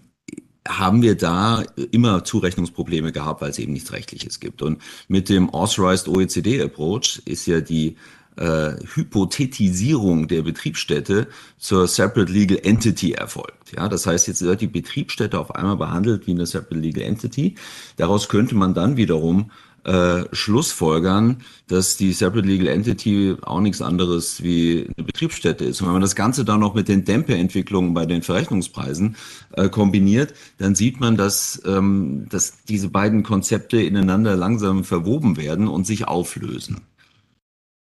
haben 0.67 1.01
wir 1.01 1.15
da 1.15 1.63
immer 1.91 2.23
Zurechnungsprobleme 2.23 3.11
gehabt, 3.11 3.41
weil 3.41 3.49
es 3.49 3.59
eben 3.59 3.73
nichts 3.73 3.91
Rechtliches 3.91 4.39
gibt. 4.39 4.61
Und 4.61 4.81
mit 5.07 5.27
dem 5.29 5.49
Authorized 5.49 6.07
OECD 6.07 6.61
Approach 6.61 7.21
ist 7.25 7.47
ja 7.47 7.61
die 7.61 7.97
äh, 8.41 8.75
Hypothetisierung 8.95 10.27
der 10.27 10.41
Betriebsstätte 10.41 11.27
zur 11.57 11.87
Separate 11.87 12.31
Legal 12.31 12.59
Entity 12.63 13.13
erfolgt. 13.13 13.73
Ja, 13.75 13.87
das 13.87 14.07
heißt, 14.07 14.27
jetzt 14.27 14.41
wird 14.41 14.61
die 14.61 14.67
Betriebsstätte 14.67 15.39
auf 15.39 15.53
einmal 15.53 15.77
behandelt 15.77 16.25
wie 16.25 16.31
eine 16.31 16.47
Separate 16.47 16.79
Legal 16.79 17.03
Entity. 17.03 17.55
Daraus 17.97 18.29
könnte 18.29 18.55
man 18.55 18.73
dann 18.73 18.97
wiederum 18.97 19.51
äh, 19.83 20.23
Schlussfolgern, 20.31 21.37
dass 21.67 21.97
die 21.97 22.13
Separate 22.13 22.47
Legal 22.47 22.67
Entity 22.67 23.35
auch 23.41 23.61
nichts 23.61 23.81
anderes 23.81 24.41
wie 24.41 24.89
eine 24.95 25.05
Betriebsstätte 25.05 25.65
ist. 25.65 25.81
Und 25.81 25.87
wenn 25.87 25.93
man 25.93 26.01
das 26.01 26.15
Ganze 26.15 26.43
dann 26.43 26.59
noch 26.59 26.73
mit 26.73 26.87
den 26.87 27.05
Dämpfe-Entwicklungen 27.05 27.93
bei 27.93 28.05
den 28.05 28.23
Verrechnungspreisen 28.23 29.15
äh, 29.53 29.69
kombiniert, 29.69 30.33
dann 30.57 30.75
sieht 30.75 30.99
man, 30.99 31.15
dass, 31.15 31.61
ähm, 31.65 32.27
dass 32.29 32.63
diese 32.63 32.89
beiden 32.89 33.23
Konzepte 33.23 33.81
ineinander 33.81 34.35
langsam 34.35 34.83
verwoben 34.83 35.37
werden 35.37 35.67
und 35.67 35.85
sich 35.85 36.07
auflösen. 36.07 36.81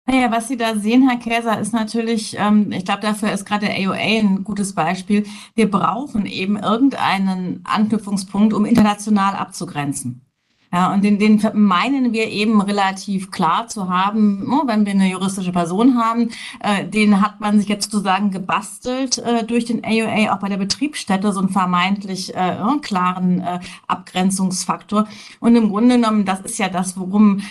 Naja, 0.05 0.29
was 0.31 0.49
Sie 0.49 0.57
da 0.57 0.75
sehen, 0.75 1.07
Herr 1.07 1.17
Käser, 1.17 1.59
ist 1.59 1.71
natürlich, 1.71 2.35
ähm, 2.37 2.73
ich 2.73 2.83
glaube, 2.83 3.01
dafür 3.01 3.31
ist 3.31 3.45
gerade 3.45 3.67
der 3.67 3.75
AOA 3.77 3.95
ein 3.95 4.43
gutes 4.43 4.73
Beispiel. 4.73 5.25
Wir 5.55 5.71
brauchen 5.71 6.25
eben 6.25 6.57
irgendeinen 6.57 7.61
Anknüpfungspunkt, 7.63 8.53
um 8.53 8.65
international 8.65 9.35
abzugrenzen. 9.35 10.23
Ja, 10.73 10.91
und 10.91 11.03
den, 11.03 11.19
den 11.19 11.39
meinen 11.53 12.13
wir 12.13 12.29
eben 12.29 12.59
relativ 12.59 13.29
klar 13.29 13.67
zu 13.67 13.89
haben, 13.89 14.39
ne, 14.39 14.63
wenn 14.65 14.87
wir 14.87 14.93
eine 14.93 15.07
juristische 15.07 15.51
Person 15.51 15.99
haben. 15.99 16.31
Äh, 16.61 16.85
den 16.85 17.21
hat 17.21 17.39
man 17.39 17.59
sich 17.59 17.69
jetzt 17.69 17.91
sozusagen 17.91 18.31
gebastelt 18.31 19.19
äh, 19.19 19.43
durch 19.43 19.65
den 19.65 19.85
AOA, 19.85 20.33
auch 20.33 20.39
bei 20.39 20.49
der 20.49 20.57
Betriebsstätte, 20.57 21.31
so 21.31 21.41
einen 21.41 21.49
vermeintlich 21.49 22.35
äh, 22.35 22.57
klaren 22.81 23.41
äh, 23.41 23.59
Abgrenzungsfaktor. 23.87 25.07
Und 25.39 25.55
im 25.55 25.69
Grunde 25.69 25.95
genommen, 25.95 26.25
das 26.25 26.39
ist 26.41 26.57
ja 26.57 26.69
das, 26.69 26.97
worum 26.97 27.41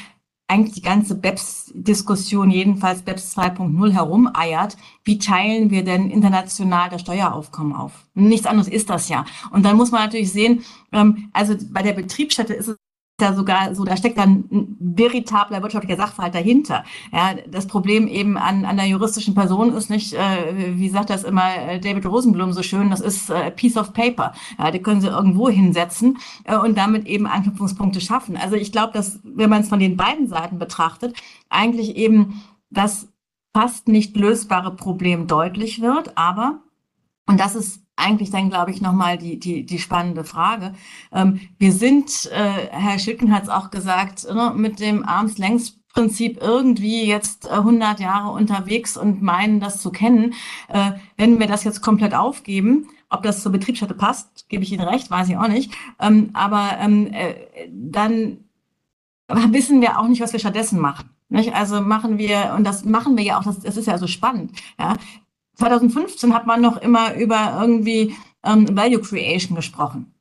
eigentlich 0.53 0.75
die 0.75 0.83
ganze 0.83 1.15
BEPS-Diskussion, 1.15 2.51
jedenfalls 2.51 3.03
BEPS 3.03 3.37
2.0 3.39 3.91
herumeiert. 3.91 4.77
Wie 5.03 5.19
teilen 5.19 5.71
wir 5.71 5.83
denn 5.83 6.11
international 6.11 6.91
das 6.91 7.01
Steueraufkommen 7.01 7.75
auf? 7.75 7.93
Nichts 8.15 8.47
anderes 8.47 8.69
ist 8.69 8.91
das 8.91 9.09
ja. 9.09 9.25
Und 9.51 9.65
dann 9.65 9.77
muss 9.77 9.91
man 9.91 10.03
natürlich 10.03 10.31
sehen, 10.31 10.63
ähm, 10.93 11.31
also 11.33 11.55
bei 11.71 11.83
der 11.83 11.95
Betriebsstätte 11.95 12.53
ist 12.53 12.69
es 12.69 12.77
ja 13.23 13.33
sogar 13.33 13.75
so, 13.75 13.85
da 13.85 13.97
steckt 13.97 14.19
dann 14.19 14.45
ein 14.51 14.77
veritabler 14.79 15.63
wirtschaftlicher 15.63 15.97
Sachverhalt 15.97 16.35
dahinter. 16.35 16.85
Ja, 17.13 17.35
das 17.51 17.67
Problem 17.67 18.07
eben 18.07 18.37
an, 18.37 18.65
an 18.65 18.77
der 18.77 18.87
juristischen 18.87 19.35
Person 19.35 19.73
ist 19.75 19.89
nicht, 19.89 20.13
äh, 20.13 20.77
wie 20.77 20.89
sagt 20.89 21.11
das 21.11 21.25
immer 21.25 21.57
äh, 21.57 21.81
David 21.81 22.05
Rosenblum 22.05 22.53
so 22.53 22.63
schön, 22.63 22.91
das 22.91 23.01
ist 23.01 23.31
äh, 23.31 23.51
Piece 23.51 23.77
of 23.77 23.95
Paper. 23.95 24.33
Ja, 24.59 24.71
die 24.71 24.81
können 24.81 25.01
sie 25.01 25.09
irgendwo 25.09 25.49
hinsetzen 25.49 26.19
äh, 26.45 26.57
und 26.57 26.77
damit 26.77 27.07
eben 27.07 27.27
Anknüpfungspunkte 27.27 28.01
schaffen. 28.01 28.37
Also 28.37 28.57
ich 28.57 28.73
glaube, 28.73 28.93
dass, 28.93 29.21
wenn 29.25 29.51
man 29.51 29.63
es 29.63 29.69
von 29.69 29.81
den 29.81 29.97
beiden 29.97 30.29
Seiten 30.29 30.59
betrachtet, 30.59 31.17
eigentlich 31.49 31.97
eben 31.97 32.43
das 32.71 33.09
fast 33.55 33.89
nicht 33.89 34.17
lösbare 34.17 34.75
Problem 34.75 35.27
deutlich 35.27 35.81
wird, 35.81 36.17
aber 36.17 36.61
und 37.27 37.39
das 37.39 37.55
ist 37.55 37.82
eigentlich 38.03 38.31
dann, 38.31 38.51
glaube 38.51 38.71
ich, 38.71 38.81
nochmal 38.81 39.19
die, 39.19 39.39
die, 39.39 39.65
die 39.65 39.79
spannende 39.79 40.25
Frage. 40.25 40.73
Ähm, 41.13 41.41
wir 41.59 41.73
sind, 41.73 42.31
äh, 42.33 42.69
Herr 42.71 42.99
Schilken 42.99 43.35
hat 43.35 43.45
es 43.45 43.49
auch 43.49 43.71
gesagt, 43.71 44.25
ne, 44.25 44.53
mit 44.55 44.81
dem 44.81 45.05
Armslängsprinzip 45.07 46.39
irgendwie 46.41 47.07
jetzt 47.07 47.51
100 47.51 48.01
äh, 48.01 48.03
Jahre 48.03 48.31
unterwegs 48.33 48.97
und 48.97 49.23
meinen, 49.23 49.61
das 49.61 49.81
zu 49.81 49.91
kennen. 49.91 50.35
Äh, 50.69 50.93
wenn 51.17 51.39
wir 51.39 51.47
das 51.47 51.65
jetzt 51.65 51.81
komplett 51.83 52.15
aufgeben, 52.15 52.89
ob 53.09 53.23
das 53.23 53.43
zur 53.43 53.53
Betriebsstätte 53.53 53.95
passt, 53.95 54.49
gebe 54.49 54.65
ich 54.65 54.73
Ihnen 54.73 54.89
recht, 54.89 55.11
weiß 55.11 55.29
ich 55.29 55.37
auch 55.37 55.49
nicht. 55.49 55.73
Ähm, 56.01 56.31
aber 56.33 56.79
ähm, 56.81 57.13
äh, 57.13 57.35
dann 57.71 58.45
wissen 59.29 59.81
wir 59.81 59.99
auch 59.99 60.09
nicht, 60.09 60.21
was 60.21 60.33
wir 60.33 60.41
stattdessen 60.41 60.81
machen. 60.81 61.11
Nicht? 61.29 61.55
Also 61.55 61.81
machen 61.81 62.19
wir, 62.19 62.55
und 62.57 62.65
das 62.65 62.85
machen 62.85 63.17
wir 63.17 63.25
ja 63.25 63.39
auch, 63.39 63.45
das, 63.45 63.61
das 63.61 63.77
ist 63.77 63.87
ja 63.87 63.99
so 63.99 64.07
spannend. 64.07 64.53
Ja? 64.79 64.97
2015 65.57 66.35
hat 66.35 66.47
man 66.47 66.61
noch 66.61 66.77
immer 66.79 67.15
über 67.15 67.59
irgendwie 67.61 68.15
ähm, 68.45 68.77
Value 68.77 69.01
Creation 69.01 69.57
gesprochen. 69.57 70.15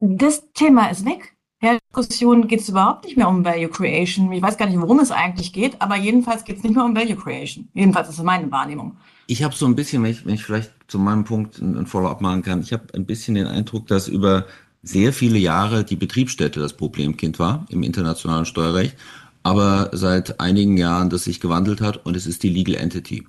Das 0.00 0.52
Thema 0.52 0.88
ist 0.88 1.04
weg. 1.04 1.36
Ja, 1.62 1.78
Diskussion 1.78 2.48
geht 2.48 2.60
es 2.60 2.68
überhaupt 2.68 3.04
nicht 3.04 3.16
mehr 3.16 3.28
um 3.28 3.44
Value 3.44 3.68
Creation. 3.68 4.32
Ich 4.32 4.42
weiß 4.42 4.56
gar 4.56 4.66
nicht, 4.66 4.80
worum 4.80 4.98
es 4.98 5.12
eigentlich 5.12 5.52
geht, 5.52 5.80
aber 5.80 5.96
jedenfalls 5.96 6.44
geht 6.44 6.56
es 6.56 6.64
nicht 6.64 6.74
mehr 6.74 6.84
um 6.84 6.96
Value 6.96 7.14
Creation. 7.14 7.68
Jedenfalls 7.72 8.08
ist 8.08 8.18
es 8.18 8.24
meine 8.24 8.50
Wahrnehmung. 8.50 8.96
Ich 9.28 9.44
habe 9.44 9.54
so 9.54 9.66
ein 9.66 9.76
bisschen, 9.76 10.02
wenn 10.02 10.10
ich, 10.10 10.26
wenn 10.26 10.34
ich 10.34 10.42
vielleicht 10.42 10.72
zu 10.88 10.98
meinem 10.98 11.22
Punkt 11.22 11.60
ein 11.60 11.86
Follow-up 11.86 12.20
machen 12.20 12.42
kann, 12.42 12.62
ich 12.62 12.72
habe 12.72 12.88
ein 12.94 13.06
bisschen 13.06 13.36
den 13.36 13.46
Eindruck, 13.46 13.86
dass 13.86 14.08
über 14.08 14.46
sehr 14.82 15.12
viele 15.12 15.38
Jahre 15.38 15.84
die 15.84 15.94
Betriebsstätte 15.94 16.58
das 16.58 16.72
Problemkind 16.72 17.38
war 17.38 17.64
im 17.68 17.84
internationalen 17.84 18.44
Steuerrecht 18.44 18.96
aber 19.42 19.90
seit 19.92 20.40
einigen 20.40 20.76
Jahren 20.76 21.10
das 21.10 21.24
sich 21.24 21.40
gewandelt 21.40 21.80
hat 21.80 22.04
und 22.04 22.16
es 22.16 22.26
ist 22.26 22.42
die 22.42 22.48
Legal 22.48 22.76
Entity. 22.76 23.24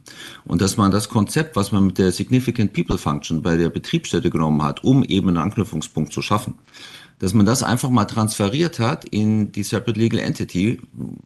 Und 0.46 0.62
dass 0.62 0.78
man 0.78 0.92
das 0.92 1.10
Konzept, 1.10 1.56
was 1.56 1.72
man 1.72 1.88
mit 1.88 1.98
der 1.98 2.12
Significant 2.12 2.74
People 2.74 2.98
Function 2.98 3.42
bei 3.42 3.58
der 3.58 3.70
Betriebsstätte 3.70 4.30
genommen 4.30 4.62
hat, 4.62 4.84
um 4.84 5.04
eben 5.04 5.30
einen 5.30 5.38
Anknüpfungspunkt 5.38 6.14
zu 6.14 6.22
schaffen, 6.22 6.56
dass 7.20 7.34
man 7.34 7.46
das 7.46 7.64
einfach 7.64 7.90
mal 7.90 8.06
transferiert 8.06 8.80
hat 8.80 9.06
in 9.06 9.52
die 9.52 9.64
Separate 9.64 10.00
Legal 10.00 10.20
Entity, 10.20 10.82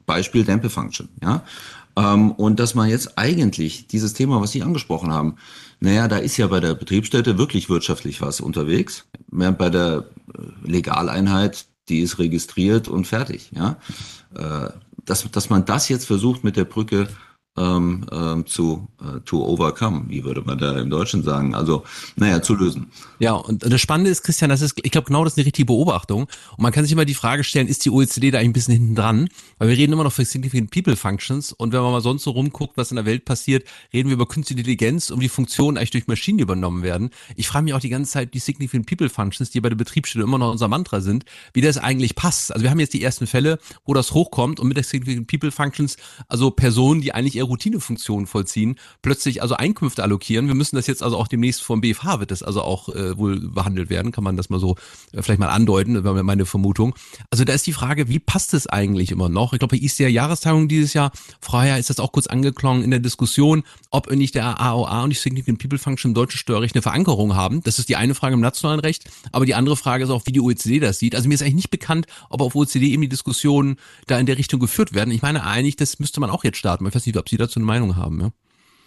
Beispiel 0.06 0.44
Dämpfe 0.44 0.70
Function, 0.70 1.10
ja. 1.22 1.44
Ähm, 1.98 2.32
und 2.32 2.60
dass 2.60 2.76
man 2.76 2.90
jetzt 2.90 3.18
eigentlich 3.18 3.88
dieses 3.88 4.14
Thema, 4.14 4.40
was 4.40 4.52
Sie 4.52 4.62
angesprochen 4.62 5.12
haben, 5.12 5.36
naja, 5.80 6.08
da 6.08 6.18
ist 6.18 6.38
ja 6.38 6.48
bei 6.48 6.60
der 6.60 6.76
Betriebsstätte 6.76 7.38
wirklich 7.38 7.70
wirtschaftlich 7.70 8.22
was 8.22 8.40
unterwegs, 8.40 9.06
während 9.32 9.58
bei 9.58 9.70
der 9.70 10.06
äh, 10.34 10.68
Legaleinheit, 10.70 11.66
die 11.90 12.00
ist 12.02 12.20
registriert 12.20 12.88
und 12.88 13.06
fertig, 13.08 13.52
ja. 13.56 13.78
Äh, 14.36 14.70
dass, 15.06 15.30
dass 15.32 15.50
man 15.50 15.66
das 15.66 15.88
jetzt 15.88 16.06
versucht 16.06 16.44
mit 16.44 16.58
der 16.58 16.66
Brücke 16.66 17.08
ähm, 17.58 18.06
ähm, 18.12 18.46
zu 18.46 18.88
äh, 19.02 19.20
to 19.22 19.44
overcome, 19.44 20.06
wie 20.08 20.24
würde 20.24 20.42
man 20.42 20.58
da 20.58 20.78
im 20.80 20.90
Deutschen 20.90 21.24
sagen, 21.24 21.56
also 21.56 21.84
naja, 22.16 22.42
zu 22.42 22.56
lösen. 22.56 22.92
Ja, 23.20 23.34
und 23.34 23.64
das 23.64 23.82
Spannende 23.82 24.12
ist, 24.12 24.24
Christian, 24.24 24.50
das 24.50 24.62
ist, 24.62 24.80
ich 24.84 24.92
glaube, 24.92 25.08
genau 25.08 25.24
das 25.24 25.34
ist 25.34 25.38
eine 25.38 25.46
richtige 25.46 25.66
Beobachtung. 25.66 26.24
Und 26.24 26.64
man 26.64 26.72
kann 26.72 26.84
sich 26.84 26.92
immer 26.92 27.06
die 27.06 27.14
Frage 27.14 27.44
stellen, 27.44 27.68
ist 27.68 27.86
die 27.86 27.90
OECD 27.90 28.32
da 28.32 28.40
ein 28.40 28.54
bisschen 28.54 28.74
hinten 28.74 28.96
dran? 28.96 29.30
Weil 29.58 29.70
wir 29.70 29.78
reden 29.78 29.94
immer 29.94 30.04
noch 30.04 30.14
von 30.14 30.26
Significant 30.26 30.72
People 30.72 30.96
Functions 30.96 31.52
und 31.52 31.74
wenn 31.74 31.82
man 31.82 31.92
mal 31.92 32.02
sonst 32.02 32.24
so 32.24 32.32
rumguckt, 32.32 32.78
was 32.78 32.92
in 32.92 32.96
der 32.96 33.06
Welt 33.06 33.26
passiert, 33.26 33.68
reden 33.94 34.10
wir 34.10 34.14
über 34.14 34.28
künstliche 34.28 34.60
Intelligenz, 34.60 35.10
um 35.10 35.20
die 35.20 35.30
Funktionen 35.30 35.78
eigentlich 35.78 35.92
durch 35.92 36.08
Maschinen 36.08 36.40
übernommen 36.40 36.84
werden. 36.84 37.10
Ich 37.36 37.48
frage 37.48 37.66
mich 37.66 37.74
auch 37.74 37.80
die 37.80 37.90
ganze 37.90 38.12
Zeit, 38.12 38.34
die 38.34 38.40
Significant 38.40 38.86
People 38.86 39.10
Functions, 39.10 39.50
die 39.50 39.62
bei 39.62 39.70
der 39.70 39.76
Betriebsstelle 39.76 40.24
immer 40.24 40.38
noch 40.38 40.52
unser 40.52 40.68
Mantra 40.68 41.02
sind, 41.02 41.26
wie 41.54 41.62
das 41.62 41.78
eigentlich 41.78 42.16
passt. 42.16 42.52
Also 42.52 42.64
wir 42.64 42.70
haben 42.70 42.80
jetzt 42.80 42.94
die 42.94 43.02
ersten 43.02 43.28
Fälle, 43.28 43.60
wo 43.86 43.94
das 43.94 44.14
hochkommt 44.14 44.60
und 44.60 44.68
mit 44.68 44.78
der 44.78 44.84
Significant 44.84 45.28
People 45.28 45.52
Functions, 45.52 45.98
also 46.28 46.52
Personen, 46.52 47.02
die 47.02 47.14
eigentlich 47.14 47.36
eher 47.36 47.47
Routinefunktionen 47.48 48.28
vollziehen, 48.28 48.76
plötzlich 49.02 49.42
also 49.42 49.56
Einkünfte 49.56 50.04
allokieren. 50.04 50.48
Wir 50.48 50.56
müssen 50.56 50.76
das 50.76 50.88
jetzt 50.88 51.04
also 51.04 51.18
auch 51.18 51.28
demnächst 51.28 51.64
vom 51.64 51.82
BFH 51.82 52.20
wird 52.20 52.32
das 52.32 52.44
also 52.44 52.62
auch 52.62 52.90
äh, 52.90 53.18
wohl 53.18 53.40
behandelt 53.40 53.90
werden, 53.90 54.12
kann 54.12 54.24
man 54.24 54.38
das 54.38 54.50
mal 54.50 54.60
so 54.60 54.76
äh, 55.14 55.22
vielleicht 55.22 55.40
mal 55.40 55.50
andeuten, 55.50 56.04
wäre 56.04 56.24
meine 56.24 56.46
Vermutung. 56.46 56.96
Also 57.30 57.44
da 57.44 57.54
ist 57.54 57.68
die 57.68 57.74
Frage, 57.74 58.10
wie 58.10 58.20
passt 58.20 58.54
es 58.54 58.68
eigentlich 58.68 59.12
immer 59.12 59.30
noch? 59.30 59.54
Ich 59.54 59.60
glaube, 59.60 59.78
bei 59.78 59.84
ISDA 59.84 60.08
Jahrestagung 60.08 60.68
dieses 60.68 60.94
Jahr, 60.94 61.12
Heyer, 61.52 61.80
ist 61.80 61.90
das 61.90 62.00
auch 62.00 62.12
kurz 62.12 62.28
angeklungen 62.28 62.84
in 62.84 62.92
der 62.92 63.00
Diskussion, 63.00 63.64
ob 63.90 64.12
nicht 64.12 64.36
der 64.36 64.62
AOA 64.62 65.04
und 65.04 65.10
die 65.12 65.16
Significant 65.16 65.60
People 65.60 65.80
Function 65.80 66.12
im 66.12 66.16
deutschen 66.16 66.38
Steuerrecht 66.38 66.76
eine 66.76 66.82
Verankerung 66.82 67.36
haben. 67.36 67.62
Das 67.64 67.80
ist 67.80 67.90
die 67.90 67.96
eine 67.96 68.16
Frage 68.16 68.36
im 68.36 68.42
nationalen 68.42 68.80
Recht, 68.80 69.10
aber 69.32 69.46
die 69.46 69.56
andere 69.56 69.78
Frage 69.78 70.04
ist 70.04 70.10
auch, 70.10 70.26
wie 70.26 70.32
die 70.32 70.42
OECD 70.42 70.80
das 70.80 71.00
sieht. 71.00 71.16
Also 71.16 71.28
mir 71.28 71.36
ist 71.36 71.42
eigentlich 71.42 71.56
nicht 71.56 71.70
bekannt, 71.72 72.06
ob 72.30 72.42
auf 72.42 72.56
OECD 72.56 72.92
eben 72.92 73.02
die 73.02 73.10
Diskussionen 73.10 73.78
da 74.06 74.20
in 74.20 74.26
der 74.26 74.38
Richtung 74.38 74.60
geführt 74.60 74.94
werden. 74.94 75.12
Ich 75.12 75.22
meine 75.22 75.46
eigentlich, 75.46 75.76
das 75.76 76.00
müsste 76.00 76.20
man 76.20 76.30
auch 76.30 76.44
jetzt 76.44 76.58
starten. 76.58 76.86
Ich 76.86 76.96
weiß 76.96 77.06
nicht, 77.06 77.18
ob 77.18 77.30
Sie 77.30 77.37
dazu 77.38 77.60
eine 77.60 77.66
Meinung 77.66 77.96
haben. 77.96 78.20
Ja? 78.22 78.32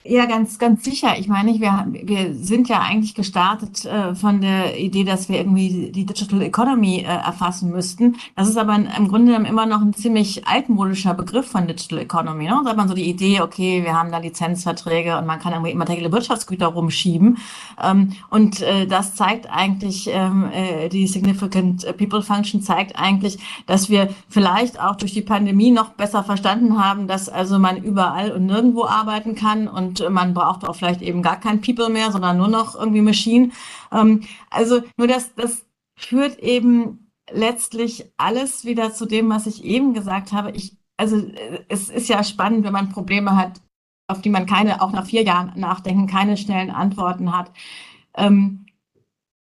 Ja, 0.03 0.25
ganz, 0.25 0.59
ganz 0.59 0.83
sicher. 0.83 1.19
Ich 1.19 1.29
meine, 1.29 1.61
wir, 1.61 1.87
wir 1.91 2.35
sind 2.35 2.71
ja 2.71 2.81
eigentlich 2.81 3.15
gestartet 3.15 3.85
äh, 3.85 4.15
von 4.15 4.41
der 4.41 4.79
Idee, 4.81 5.05
dass 5.05 5.29
wir 5.29 5.37
irgendwie 5.37 5.93
die 5.93 6.07
Digital 6.07 6.41
Economy 6.41 7.01
äh, 7.01 7.05
erfassen 7.05 7.71
müssten. 7.71 8.17
Das 8.35 8.49
ist 8.49 8.57
aber 8.57 8.77
im 8.77 9.09
Grunde 9.09 9.35
immer 9.35 9.67
noch 9.67 9.83
ein 9.83 9.93
ziemlich 9.93 10.47
altmodischer 10.47 11.13
Begriff 11.13 11.49
von 11.51 11.67
Digital 11.67 11.99
Economy. 11.99 12.45
Ne? 12.45 12.59
Da 12.65 12.71
hat 12.71 12.79
man 12.79 12.89
so 12.89 12.95
die 12.95 13.11
Idee, 13.11 13.43
okay, 13.43 13.85
wir 13.85 13.93
haben 13.93 14.11
da 14.11 14.17
Lizenzverträge 14.17 15.19
und 15.19 15.27
man 15.27 15.39
kann 15.39 15.53
irgendwie 15.53 15.73
immaterielle 15.73 16.11
Wirtschaftsgüter 16.11 16.69
rumschieben. 16.69 17.37
Ähm, 17.83 18.15
und 18.31 18.63
äh, 18.63 18.87
das 18.87 19.15
zeigt 19.17 19.51
eigentlich, 19.51 20.09
ähm, 20.11 20.49
äh, 20.51 20.89
die 20.89 21.09
Significant 21.09 21.85
People 21.99 22.23
Function 22.23 22.63
zeigt 22.63 22.99
eigentlich, 22.99 23.39
dass 23.67 23.91
wir 23.91 24.09
vielleicht 24.31 24.81
auch 24.81 24.97
durch 24.97 25.13
die 25.13 25.21
Pandemie 25.21 25.71
noch 25.71 25.91
besser 25.91 26.25
verstanden 26.25 26.83
haben, 26.83 27.07
dass 27.07 27.29
also 27.29 27.59
man 27.59 27.77
überall 27.77 28.33
und 28.33 28.47
nirgendwo 28.47 28.87
arbeiten 28.87 29.35
kann 29.35 29.69
und 29.69 29.90
und 29.91 30.13
man 30.13 30.35
braucht 30.35 30.65
auch 30.65 30.77
vielleicht 30.77 31.03
eben 31.03 31.23
gar 31.23 31.41
kein 31.41 31.61
People 31.61 31.89
mehr, 31.89 32.13
sondern 32.13 32.39
nur 32.39 32.49
noch 32.49 32.75
irgendwie 32.75 33.01
Machine. 33.01 33.51
Ähm, 33.91 34.23
also 34.51 34.83
nur 34.97 35.09
das, 35.09 35.35
das 35.35 35.65
führt 35.97 36.39
eben 36.39 37.11
letztlich 37.33 38.11
alles 38.17 38.65
wieder 38.65 38.93
zu 38.93 39.07
dem, 39.07 39.29
was 39.31 39.47
ich 39.47 39.65
eben 39.65 39.95
gesagt 39.95 40.33
habe. 40.33 40.51
Ich, 40.53 40.77
also 40.97 41.17
äh, 41.17 41.65
es 41.69 41.89
ist 41.89 42.09
ja 42.09 42.23
spannend, 42.23 42.65
wenn 42.65 42.73
man 42.73 42.91
Probleme 42.91 43.37
hat, 43.37 43.61
auf 44.09 44.21
die 44.21 44.31
man 44.31 44.47
keine, 44.47 44.83
auch 44.83 44.93
nach 44.93 45.07
vier 45.07 45.23
Jahren 45.23 45.53
nachdenken, 45.59 46.07
keine 46.07 46.37
schnellen 46.37 46.71
Antworten 46.71 47.37
hat. 47.37 47.51
Ähm, 48.15 48.67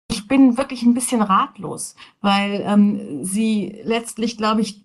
ich 0.10 0.28
bin 0.28 0.58
wirklich 0.58 0.84
ein 0.84 0.94
bisschen 0.94 1.22
ratlos, 1.22 1.96
weil 2.22 2.64
ähm, 2.66 3.24
sie 3.24 3.80
letztlich, 3.84 4.38
glaube 4.38 4.62
ich, 4.62 4.85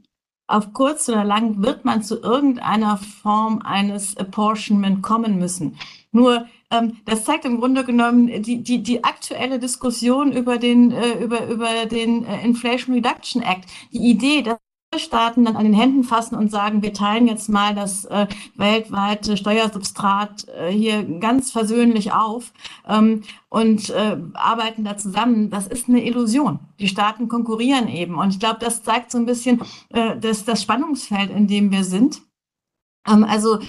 auf 0.50 0.72
kurz 0.72 1.08
oder 1.08 1.24
lang 1.24 1.62
wird 1.62 1.84
man 1.84 2.02
zu 2.02 2.20
irgendeiner 2.20 2.96
Form 2.96 3.60
eines 3.64 4.16
Apportionment 4.16 5.02
kommen 5.02 5.38
müssen. 5.38 5.76
Nur 6.12 6.46
ähm, 6.70 6.98
das 7.04 7.24
zeigt 7.24 7.44
im 7.44 7.58
Grunde 7.58 7.84
genommen 7.84 8.42
die, 8.42 8.62
die, 8.62 8.82
die 8.82 9.04
aktuelle 9.04 9.58
Diskussion 9.58 10.32
über 10.32 10.58
den, 10.58 10.92
äh, 10.92 11.22
über, 11.22 11.46
über 11.46 11.86
den 11.86 12.24
äh, 12.24 12.44
Inflation 12.44 12.94
Reduction 12.94 13.42
Act. 13.42 13.64
Die 13.92 14.10
Idee, 14.10 14.42
dass 14.42 14.58
Staaten 14.98 15.44
dann 15.44 15.55
an 15.55 15.64
den 15.64 15.72
Händen 15.72 16.03
fassen 16.03 16.35
und 16.35 16.50
sagen, 16.50 16.83
wir 16.83 16.92
teilen 16.92 17.29
jetzt 17.29 17.48
mal 17.48 17.76
das 17.76 18.07
äh, 18.07 18.26
weltweite 18.57 19.37
Steuersubstrat 19.37 20.48
äh, 20.48 20.70
hier 20.70 21.05
ganz 21.20 21.53
versöhnlich 21.53 22.12
auf 22.12 22.53
ähm, 22.88 23.22
und 23.48 23.90
äh, 23.90 24.16
arbeiten 24.35 24.83
da 24.83 24.96
zusammen, 24.96 25.48
das 25.48 25.68
ist 25.68 25.88
eine 25.88 26.05
Illusion. 26.05 26.59
Die 26.81 26.88
Staaten 26.88 27.29
konkurrieren 27.29 27.87
eben. 27.87 28.16
Und 28.16 28.31
ich 28.31 28.40
glaube, 28.40 28.59
das 28.59 28.83
zeigt 28.83 29.12
so 29.12 29.18
ein 29.18 29.26
bisschen 29.26 29.62
äh, 29.90 30.16
das, 30.18 30.44
das 30.44 30.61
Spannungsfeld, 30.61 31.31
in 31.31 31.46
dem 31.46 31.70
wir 31.70 31.85
sind. 31.85 32.22
Ähm, 33.09 33.22
also 33.22 33.61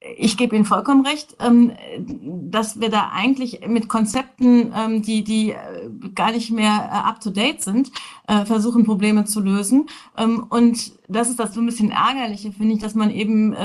ich 0.00 0.36
gebe 0.36 0.54
Ihnen 0.54 0.64
vollkommen 0.64 1.04
recht, 1.04 1.36
ähm, 1.40 1.72
dass 2.50 2.80
wir 2.80 2.88
da 2.88 3.10
eigentlich 3.12 3.66
mit 3.66 3.88
Konzepten, 3.88 4.72
ähm, 4.76 5.02
die, 5.02 5.24
die 5.24 5.50
äh, 5.50 5.90
gar 6.14 6.30
nicht 6.32 6.50
mehr 6.50 6.88
äh, 6.90 7.08
up-to-date 7.08 7.62
sind, 7.62 7.90
äh, 8.28 8.44
versuchen, 8.44 8.84
Probleme 8.84 9.24
zu 9.24 9.40
lösen. 9.40 9.88
Ähm, 10.16 10.46
und 10.48 10.92
das 11.08 11.30
ist 11.30 11.40
das 11.40 11.54
so 11.54 11.60
ein 11.60 11.66
bisschen 11.66 11.90
Ärgerliche, 11.90 12.52
finde 12.52 12.74
ich, 12.74 12.80
dass 12.80 12.94
man 12.94 13.10
eben 13.10 13.56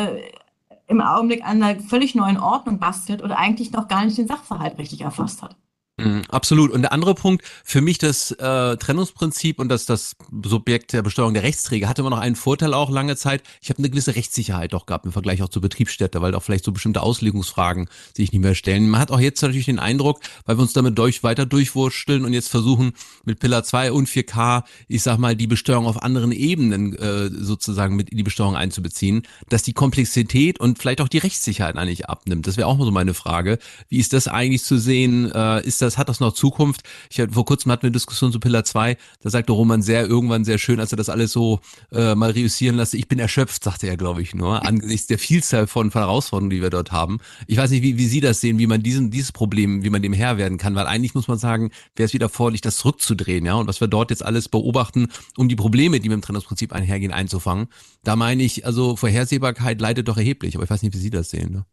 im 0.87 1.01
Augenblick 1.01 1.43
an 1.43 1.61
einer 1.61 1.79
völlig 1.79 2.15
neuen 2.15 2.37
Ordnung 2.37 2.79
bastelt 2.79 3.23
oder 3.23 3.37
eigentlich 3.37 3.71
noch 3.71 3.87
gar 3.87 4.03
nicht 4.05 4.17
den 4.17 4.27
Sachverhalt 4.27 4.77
richtig 4.77 5.01
erfasst 5.01 5.41
hat. 5.41 5.55
Mhm, 5.97 6.23
absolut. 6.27 6.71
Und 6.71 6.81
der 6.81 6.91
andere 6.91 7.13
Punkt, 7.13 7.45
für 7.63 7.79
mich 7.79 7.99
das 7.99 8.31
äh, 8.31 8.77
Trennungsprinzip 8.77 9.59
und 9.59 9.69
das, 9.69 9.85
das 9.85 10.15
Subjekt 10.43 10.91
der 10.91 11.03
Besteuerung 11.03 11.35
der 11.35 11.43
Rechtsträger 11.43 11.87
hatte 11.87 12.01
immer 12.01 12.09
noch 12.09 12.17
einen 12.17 12.35
Vorteil 12.35 12.73
auch 12.73 12.89
lange 12.89 13.15
Zeit. 13.15 13.43
Ich 13.61 13.69
habe 13.69 13.77
eine 13.77 13.91
gewisse 13.91 14.15
Rechtssicherheit 14.15 14.73
doch 14.73 14.87
gehabt 14.87 15.05
im 15.05 15.11
Vergleich 15.11 15.43
auch 15.43 15.49
zur 15.49 15.61
Betriebsstätte, 15.61 16.19
weil 16.19 16.33
auch 16.33 16.41
vielleicht 16.41 16.65
so 16.65 16.71
bestimmte 16.71 17.03
Auslegungsfragen 17.03 17.89
sich 18.17 18.31
nicht 18.31 18.41
mehr 18.41 18.55
stellen. 18.55 18.89
Man 18.89 18.99
hat 18.99 19.11
auch 19.11 19.19
jetzt 19.19 19.43
natürlich 19.43 19.67
den 19.67 19.77
Eindruck, 19.77 20.21
weil 20.45 20.57
wir 20.57 20.63
uns 20.63 20.73
damit 20.73 20.97
durch, 20.97 21.21
weiter 21.21 21.45
durchwursteln 21.45 22.25
und 22.25 22.33
jetzt 22.33 22.49
versuchen 22.49 22.93
mit 23.23 23.39
Pillar 23.39 23.63
2 23.63 23.91
und 23.91 24.09
4K, 24.09 24.63
ich 24.87 25.03
sag 25.03 25.19
mal, 25.19 25.35
die 25.35 25.47
Besteuerung 25.47 25.85
auf 25.85 26.01
anderen 26.01 26.31
Ebenen 26.31 26.97
äh, 26.97 27.29
sozusagen 27.29 27.95
mit 27.95 28.09
in 28.09 28.17
die 28.17 28.23
Besteuerung 28.23 28.55
einzubeziehen, 28.55 29.27
dass 29.47 29.61
die 29.61 29.73
Komplexität 29.73 30.59
und 30.59 30.79
vielleicht 30.79 31.01
auch 31.01 31.07
die 31.07 31.19
Rechtssicherheit 31.19 31.75
eigentlich 31.75 32.09
abnimmt. 32.09 32.47
Das 32.47 32.57
wäre 32.57 32.67
auch 32.67 32.77
mal 32.77 32.85
so 32.85 32.91
meine 32.91 33.13
Frage. 33.13 33.59
Wie 33.89 33.99
ist 33.99 34.13
das 34.13 34.27
eigentlich 34.27 34.63
zu 34.63 34.79
sehen? 34.79 35.31
Äh, 35.31 35.63
ist 35.63 35.82
das, 35.83 35.97
hat 35.97 36.09
das 36.09 36.19
noch 36.19 36.33
Zukunft? 36.33 36.81
Ich 37.09 37.19
hatte, 37.19 37.33
vor 37.33 37.45
kurzem 37.45 37.71
hatten 37.71 37.83
wir 37.83 37.87
eine 37.87 37.93
Diskussion 37.93 38.31
zu 38.31 38.39
Pillar 38.39 38.63
2, 38.63 38.97
da 39.21 39.29
sagte 39.29 39.51
Roman 39.51 39.81
sehr, 39.81 40.05
irgendwann 40.07 40.45
sehr 40.45 40.57
schön, 40.57 40.79
als 40.79 40.91
er 40.91 40.97
das 40.97 41.09
alles 41.09 41.31
so 41.31 41.59
äh, 41.91 42.15
mal 42.15 42.31
reüssieren 42.31 42.75
lasse, 42.75 42.97
ich 42.97 43.07
bin 43.07 43.19
erschöpft, 43.19 43.63
sagte 43.63 43.87
er, 43.87 43.97
glaube 43.97 44.21
ich, 44.21 44.33
nur, 44.33 44.65
angesichts 44.65 45.07
der 45.07 45.19
Vielzahl 45.19 45.67
von, 45.67 45.91
Herausforderungen, 45.91 46.49
die 46.49 46.61
wir 46.61 46.69
dort 46.69 46.91
haben. 46.91 47.19
Ich 47.47 47.57
weiß 47.57 47.71
nicht, 47.71 47.83
wie, 47.83 47.97
wie 47.97 48.07
Sie 48.07 48.21
das 48.21 48.41
sehen, 48.41 48.57
wie 48.59 48.67
man 48.67 48.81
diesen, 48.81 49.11
dieses 49.11 49.31
Problem, 49.31 49.83
wie 49.83 49.89
man 49.89 50.01
dem 50.01 50.13
Herr 50.13 50.37
werden 50.37 50.57
kann, 50.57 50.75
weil 50.75 50.87
eigentlich 50.87 51.13
muss 51.13 51.27
man 51.27 51.37
sagen, 51.37 51.71
wäre 51.95 52.05
es 52.05 52.13
wieder 52.13 52.29
vorlich, 52.29 52.61
das 52.61 52.77
zurückzudrehen, 52.77 53.45
ja, 53.45 53.55
und 53.55 53.67
was 53.67 53.81
wir 53.81 53.87
dort 53.87 54.09
jetzt 54.09 54.25
alles 54.25 54.49
beobachten, 54.49 55.07
um 55.37 55.49
die 55.49 55.55
Probleme, 55.55 55.99
die 55.99 56.09
mit 56.09 56.17
dem 56.17 56.21
Trennungsprinzip 56.21 56.73
einhergehen, 56.73 57.11
einzufangen. 57.11 57.67
Da 58.03 58.15
meine 58.15 58.43
ich, 58.43 58.65
also 58.65 58.95
Vorhersehbarkeit 58.95 59.79
leidet 59.81 60.07
doch 60.07 60.17
erheblich, 60.17 60.55
aber 60.55 60.63
ich 60.63 60.69
weiß 60.69 60.81
nicht, 60.81 60.93
wie 60.93 60.99
Sie 60.99 61.09
das 61.09 61.29
sehen. 61.29 61.51
Ne? 61.51 61.65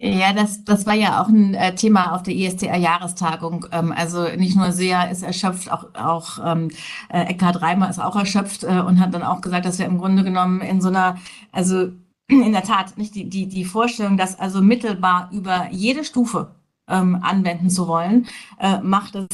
Ja, 0.00 0.32
das, 0.32 0.64
das 0.64 0.86
war 0.86 0.94
ja 0.94 1.20
auch 1.20 1.26
ein 1.28 1.54
äh, 1.54 1.74
Thema 1.74 2.14
auf 2.14 2.22
der 2.22 2.34
ISDR-Jahrestagung. 2.34 3.66
Ähm, 3.72 3.92
also 3.92 4.28
nicht 4.36 4.56
nur 4.56 4.70
SEA 4.70 5.04
ist 5.04 5.24
erschöpft, 5.24 5.72
auch, 5.72 5.92
auch 5.94 6.38
ähm, 6.44 6.70
äh, 7.08 7.22
Eckhard 7.24 7.60
Reimer 7.62 7.90
ist 7.90 7.98
auch 7.98 8.14
erschöpft 8.14 8.62
äh, 8.62 8.80
und 8.80 9.00
hat 9.00 9.12
dann 9.12 9.24
auch 9.24 9.40
gesagt, 9.40 9.66
dass 9.66 9.80
wir 9.80 9.86
im 9.86 9.98
Grunde 9.98 10.22
genommen 10.22 10.60
in 10.60 10.80
so 10.80 10.88
einer, 10.88 11.18
also 11.50 11.88
in 12.28 12.52
der 12.52 12.62
Tat, 12.62 12.96
nicht 12.96 13.16
die, 13.16 13.28
die, 13.28 13.48
die 13.48 13.64
Vorstellung, 13.64 14.16
dass 14.16 14.38
also 14.38 14.62
mittelbar 14.62 15.30
über 15.32 15.66
jede 15.72 16.04
Stufe 16.04 16.54
ähm, 16.88 17.18
anwenden 17.20 17.68
zu 17.68 17.88
wollen, 17.88 18.28
äh, 18.60 18.78
macht 18.80 19.16
es 19.16 19.26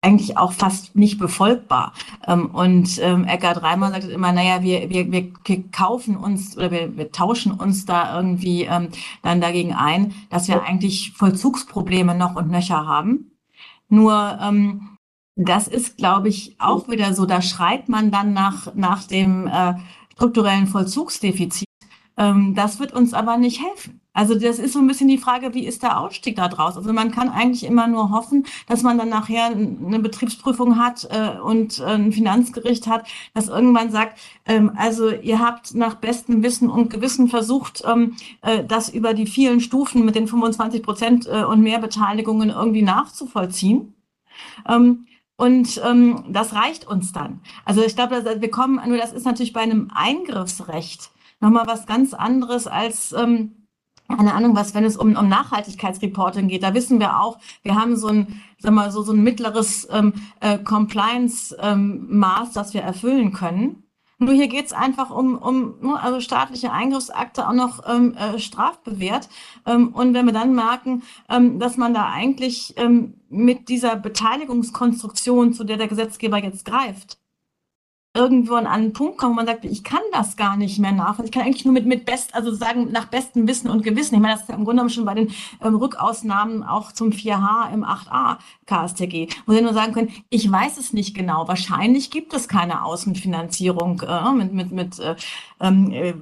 eigentlich 0.00 0.36
auch 0.36 0.52
fast 0.52 0.94
nicht 0.94 1.18
befolgbar. 1.18 1.92
Ähm, 2.26 2.46
und 2.46 2.98
ähm, 3.02 3.24
Eckhard 3.24 3.62
Reimer 3.62 3.90
sagt 3.90 4.04
immer, 4.04 4.32
naja, 4.32 4.62
wir, 4.62 4.90
wir, 4.90 5.10
wir 5.10 5.70
kaufen 5.70 6.16
uns 6.16 6.56
oder 6.56 6.70
wir, 6.70 6.96
wir 6.96 7.10
tauschen 7.10 7.52
uns 7.52 7.84
da 7.84 8.16
irgendwie 8.16 8.62
ähm, 8.64 8.88
dann 9.22 9.40
dagegen 9.40 9.74
ein, 9.74 10.14
dass 10.30 10.48
wir 10.48 10.62
eigentlich 10.62 11.12
Vollzugsprobleme 11.12 12.14
noch 12.14 12.36
und 12.36 12.50
nöcher 12.50 12.86
haben. 12.86 13.32
Nur 13.88 14.38
ähm, 14.40 14.98
das 15.34 15.68
ist, 15.68 15.96
glaube 15.96 16.28
ich, 16.28 16.56
auch 16.58 16.88
wieder 16.88 17.14
so, 17.14 17.24
da 17.26 17.42
schreit 17.42 17.88
man 17.88 18.10
dann 18.10 18.32
nach, 18.32 18.74
nach 18.74 19.04
dem 19.04 19.46
äh, 19.46 19.74
strukturellen 20.14 20.66
Vollzugsdefizit. 20.66 21.68
Ähm, 22.16 22.54
das 22.54 22.80
wird 22.80 22.92
uns 22.92 23.14
aber 23.14 23.36
nicht 23.36 23.62
helfen. 23.62 24.00
Also 24.18 24.34
das 24.34 24.58
ist 24.58 24.72
so 24.72 24.80
ein 24.80 24.88
bisschen 24.88 25.06
die 25.06 25.16
Frage, 25.16 25.54
wie 25.54 25.64
ist 25.64 25.84
der 25.84 26.00
Ausstieg 26.00 26.34
da 26.34 26.48
draus? 26.48 26.76
Also 26.76 26.92
man 26.92 27.12
kann 27.12 27.28
eigentlich 27.28 27.62
immer 27.62 27.86
nur 27.86 28.10
hoffen, 28.10 28.46
dass 28.66 28.82
man 28.82 28.98
dann 28.98 29.10
nachher 29.10 29.44
eine 29.44 30.00
Betriebsprüfung 30.00 30.76
hat 30.76 31.06
äh, 31.12 31.38
und 31.38 31.78
äh, 31.78 31.84
ein 31.84 32.10
Finanzgericht 32.10 32.88
hat, 32.88 33.06
das 33.32 33.46
irgendwann 33.46 33.92
sagt, 33.92 34.18
ähm, 34.44 34.72
also 34.76 35.08
ihr 35.10 35.38
habt 35.38 35.72
nach 35.76 35.94
bestem 35.94 36.42
Wissen 36.42 36.68
und 36.68 36.90
Gewissen 36.90 37.28
versucht, 37.28 37.84
ähm, 37.86 38.16
äh, 38.42 38.64
das 38.64 38.88
über 38.88 39.14
die 39.14 39.26
vielen 39.26 39.60
Stufen 39.60 40.04
mit 40.04 40.16
den 40.16 40.26
25 40.26 40.82
Prozent 40.82 41.28
äh, 41.28 41.44
und 41.44 41.62
mehr 41.62 41.78
Beteiligungen 41.78 42.50
irgendwie 42.50 42.82
nachzuvollziehen. 42.82 43.94
Ähm, 44.68 45.06
und 45.36 45.80
ähm, 45.86 46.24
das 46.28 46.54
reicht 46.54 46.88
uns 46.88 47.12
dann. 47.12 47.38
Also 47.64 47.84
ich 47.84 47.94
glaube, 47.94 48.40
wir 48.40 48.50
kommen, 48.50 48.80
nur 48.88 48.98
das 48.98 49.12
ist 49.12 49.26
natürlich 49.26 49.52
bei 49.52 49.60
einem 49.60 49.92
Eingriffsrecht 49.94 51.12
nochmal 51.38 51.68
was 51.68 51.86
ganz 51.86 52.14
anderes 52.14 52.66
als 52.66 53.12
ähm, 53.12 53.54
keine 54.08 54.34
Ahnung 54.34 54.56
was, 54.56 54.74
wenn 54.74 54.84
es 54.84 54.96
um, 54.96 55.16
um 55.16 55.28
Nachhaltigkeitsreporting 55.28 56.48
geht, 56.48 56.62
da 56.62 56.74
wissen 56.74 56.98
wir 56.98 57.20
auch, 57.20 57.38
wir 57.62 57.74
haben 57.74 57.96
so 57.96 58.08
ein, 58.08 58.40
sag 58.58 58.72
mal, 58.72 58.90
so, 58.90 59.02
so 59.02 59.12
ein 59.12 59.22
mittleres 59.22 59.86
ähm, 59.90 60.14
äh, 60.40 60.58
Compliance-Maß, 60.58 62.48
ähm, 62.48 62.54
das 62.54 62.74
wir 62.74 62.82
erfüllen 62.82 63.32
können. 63.32 63.84
Nur 64.20 64.34
hier 64.34 64.48
geht 64.48 64.66
es 64.66 64.72
einfach 64.72 65.10
um, 65.10 65.38
um 65.38 65.78
ne, 65.80 66.02
also 66.02 66.20
staatliche 66.20 66.72
Eingriffsakte 66.72 67.46
auch 67.46 67.52
noch 67.52 67.88
ähm, 67.88 68.14
äh, 68.14 68.38
strafbewehrt. 68.40 69.28
Ähm, 69.64 69.94
und 69.94 70.12
wenn 70.12 70.26
wir 70.26 70.32
dann 70.32 70.56
merken, 70.56 71.02
ähm, 71.28 71.60
dass 71.60 71.76
man 71.76 71.94
da 71.94 72.06
eigentlich 72.10 72.74
ähm, 72.76 73.20
mit 73.28 73.68
dieser 73.68 73.94
Beteiligungskonstruktion, 73.94 75.52
zu 75.52 75.62
der 75.62 75.76
der 75.76 75.86
Gesetzgeber 75.86 76.42
jetzt 76.42 76.64
greift, 76.64 77.18
irgendwo 78.18 78.54
an 78.54 78.66
einen 78.66 78.92
Punkt 78.92 79.16
kommen, 79.16 79.32
wo 79.32 79.36
man 79.36 79.46
sagt, 79.46 79.64
ich 79.64 79.84
kann 79.84 80.02
das 80.12 80.36
gar 80.36 80.56
nicht 80.56 80.80
mehr 80.80 80.90
nachvollziehen. 80.90 81.26
Ich 81.26 81.32
kann 81.32 81.42
eigentlich 81.42 81.64
nur 81.64 81.72
mit, 81.72 81.86
mit 81.86 82.04
best, 82.04 82.34
also 82.34 82.52
sagen, 82.52 82.90
nach 82.90 83.06
bestem 83.06 83.46
Wissen 83.46 83.70
und 83.70 83.84
Gewissen. 83.84 84.16
Ich 84.16 84.20
meine, 84.20 84.34
das 84.34 84.42
ist 84.42 84.48
ja 84.48 84.56
im 84.56 84.64
Grunde 84.64 84.80
genommen 84.80 84.90
schon 84.90 85.04
bei 85.04 85.14
den 85.14 85.30
ähm, 85.62 85.76
Rückausnahmen 85.76 86.64
auch 86.64 86.90
zum 86.90 87.10
4H 87.10 87.72
im 87.72 87.84
8a 87.84 88.38
KSTG, 88.66 89.28
wo 89.46 89.52
sie 89.52 89.62
nur 89.62 89.72
sagen 89.72 89.92
können, 89.92 90.12
ich 90.30 90.50
weiß 90.50 90.78
es 90.78 90.92
nicht 90.92 91.14
genau. 91.14 91.46
Wahrscheinlich 91.46 92.10
gibt 92.10 92.34
es 92.34 92.48
keine 92.48 92.84
Außenfinanzierung 92.84 94.02
äh, 94.02 94.32
mit, 94.32 94.52
mit, 94.52 94.72
mit 94.72 94.98
äh, 94.98 95.14
äh, 95.60 96.14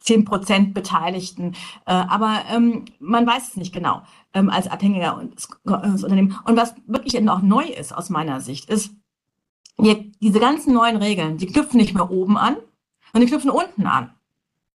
10 0.00 0.24
Prozent 0.24 0.74
Beteiligten. 0.74 1.54
Äh, 1.86 1.92
aber 1.92 2.42
ähm, 2.52 2.84
man 2.98 3.26
weiß 3.26 3.50
es 3.50 3.56
nicht 3.56 3.72
genau 3.72 4.02
ähm, 4.34 4.50
als 4.50 4.66
abhängiger 4.68 5.20
Unternehmen. 5.64 6.36
Und 6.44 6.56
was 6.56 6.74
wirklich 6.86 7.16
auch 7.28 7.42
neu 7.42 7.64
ist 7.64 7.94
aus 7.94 8.10
meiner 8.10 8.40
Sicht, 8.40 8.68
ist, 8.68 8.90
wir, 9.78 10.04
diese 10.20 10.40
ganzen 10.40 10.74
neuen 10.74 10.96
Regeln, 10.96 11.36
die 11.36 11.46
knüpfen 11.46 11.78
nicht 11.78 11.94
mehr 11.94 12.10
oben 12.10 12.36
an, 12.36 12.56
sondern 13.12 13.26
die 13.26 13.32
knüpfen 13.32 13.50
unten 13.50 13.86
an. 13.86 14.10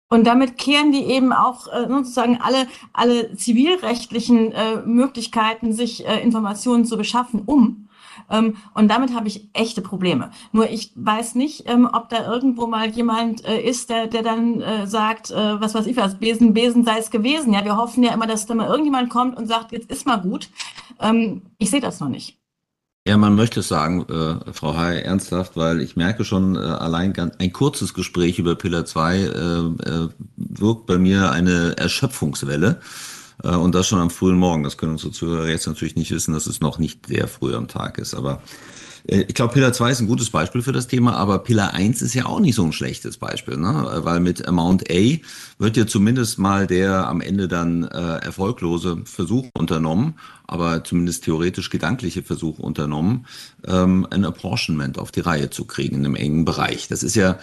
Und 0.09 0.25
damit 0.25 0.57
kehren 0.57 0.91
die 0.91 1.03
eben 1.03 1.33
auch 1.33 1.67
äh, 1.67 1.85
sozusagen 1.87 2.39
alle, 2.41 2.67
alle 2.93 3.35
zivilrechtlichen 3.35 4.53
äh, 4.53 4.77
Möglichkeiten, 4.85 5.73
sich 5.73 6.07
äh, 6.07 6.21
Informationen 6.21 6.85
zu 6.85 6.97
beschaffen, 6.97 7.41
um. 7.45 7.89
Ähm, 8.29 8.55
und 8.73 8.89
damit 8.89 9.13
habe 9.13 9.27
ich 9.27 9.49
echte 9.53 9.81
Probleme. 9.81 10.31
Nur 10.53 10.69
ich 10.69 10.91
weiß 10.95 11.35
nicht, 11.35 11.63
ähm, 11.67 11.89
ob 11.91 12.09
da 12.09 12.25
irgendwo 12.31 12.67
mal 12.67 12.89
jemand 12.89 13.45
äh, 13.45 13.59
ist, 13.59 13.89
der, 13.89 14.07
der 14.07 14.23
dann 14.23 14.61
äh, 14.61 14.87
sagt, 14.87 15.31
äh, 15.31 15.61
was 15.61 15.75
weiß 15.75 15.85
ich 15.87 15.97
was, 15.97 16.15
Besen, 16.15 16.53
Besen 16.53 16.85
sei 16.85 16.99
es 16.99 17.11
gewesen. 17.11 17.53
Ja, 17.53 17.65
wir 17.65 17.75
hoffen 17.75 18.03
ja 18.03 18.13
immer, 18.13 18.27
dass 18.27 18.45
da 18.45 18.55
mal 18.55 18.69
irgendjemand 18.69 19.09
kommt 19.09 19.37
und 19.37 19.47
sagt, 19.47 19.71
jetzt 19.73 19.91
ist 19.91 20.05
mal 20.05 20.17
gut. 20.21 20.49
Ähm, 21.01 21.41
ich 21.57 21.69
sehe 21.69 21.81
das 21.81 21.99
noch 21.99 22.09
nicht. 22.09 22.36
Ja, 23.07 23.15
man 23.15 23.35
möchte 23.35 23.61
es 23.61 23.69
sagen, 23.69 24.05
äh, 24.09 24.51
Frau 24.51 24.75
Hay, 24.75 24.99
ernsthaft, 24.99 25.55
weil 25.55 25.79
ich 25.79 25.95
merke 25.95 26.25
schon, 26.25 26.57
äh, 26.57 26.59
allein 26.59 27.13
ganz, 27.13 27.35
ein 27.39 27.53
kurzes 27.53 27.93
Gespräch 27.93 28.37
über 28.37 28.55
Pillar 28.55 28.83
2 28.83 29.17
äh, 29.17 29.27
äh, 29.29 30.09
wirkt 30.35 30.87
bei 30.87 30.97
mir 30.97 31.31
eine 31.31 31.77
Erschöpfungswelle. 31.77 32.81
Äh, 33.45 33.51
und 33.51 33.73
das 33.73 33.87
schon 33.87 33.99
am 33.99 34.09
frühen 34.09 34.35
Morgen. 34.35 34.63
Das 34.63 34.75
können 34.75 34.91
unsere 34.91 35.13
Zuhörer 35.13 35.47
jetzt 35.47 35.67
natürlich 35.67 35.95
nicht 35.95 36.11
wissen, 36.11 36.33
dass 36.33 36.47
es 36.47 36.59
noch 36.59 36.79
nicht 36.79 37.05
sehr 37.07 37.29
früh 37.29 37.55
am 37.55 37.69
Tag 37.69 37.97
ist. 37.97 38.13
Aber 38.13 38.41
äh, 39.07 39.21
ich 39.21 39.35
glaube, 39.35 39.53
Pillar 39.53 39.73
2 39.73 39.91
ist 39.91 39.99
ein 40.01 40.07
gutes 40.07 40.29
Beispiel 40.29 40.61
für 40.61 40.73
das 40.73 40.87
Thema, 40.87 41.15
aber 41.15 41.39
Pillar 41.39 41.73
1 41.73 42.01
ist 42.01 42.13
ja 42.13 42.25
auch 42.25 42.39
nicht 42.39 42.55
so 42.55 42.63
ein 42.63 42.73
schlechtes 42.73 43.17
Beispiel, 43.17 43.57
ne? 43.57 44.01
weil 44.03 44.19
mit 44.19 44.47
Amount 44.47 44.91
A 44.91 45.17
wird 45.59 45.77
ja 45.77 45.87
zumindest 45.87 46.39
mal 46.39 46.67
der 46.67 47.07
am 47.07 47.21
Ende 47.21 47.47
dann 47.47 47.83
äh, 47.83 48.17
erfolglose 48.17 48.97
Versuch 49.05 49.47
unternommen, 49.53 50.15
aber 50.47 50.83
zumindest 50.83 51.25
theoretisch 51.25 51.69
gedankliche 51.69 52.23
Versuch 52.23 52.57
unternommen, 52.57 53.27
ähm, 53.65 54.07
ein 54.09 54.25
Apportionment 54.25 54.97
auf 54.97 55.11
die 55.11 55.19
Reihe 55.19 55.49
zu 55.49 55.65
kriegen 55.65 55.97
in 55.97 56.05
einem 56.05 56.15
engen 56.15 56.45
Bereich. 56.45 56.87
Das 56.87 57.03
ist 57.03 57.15
ja 57.15 57.37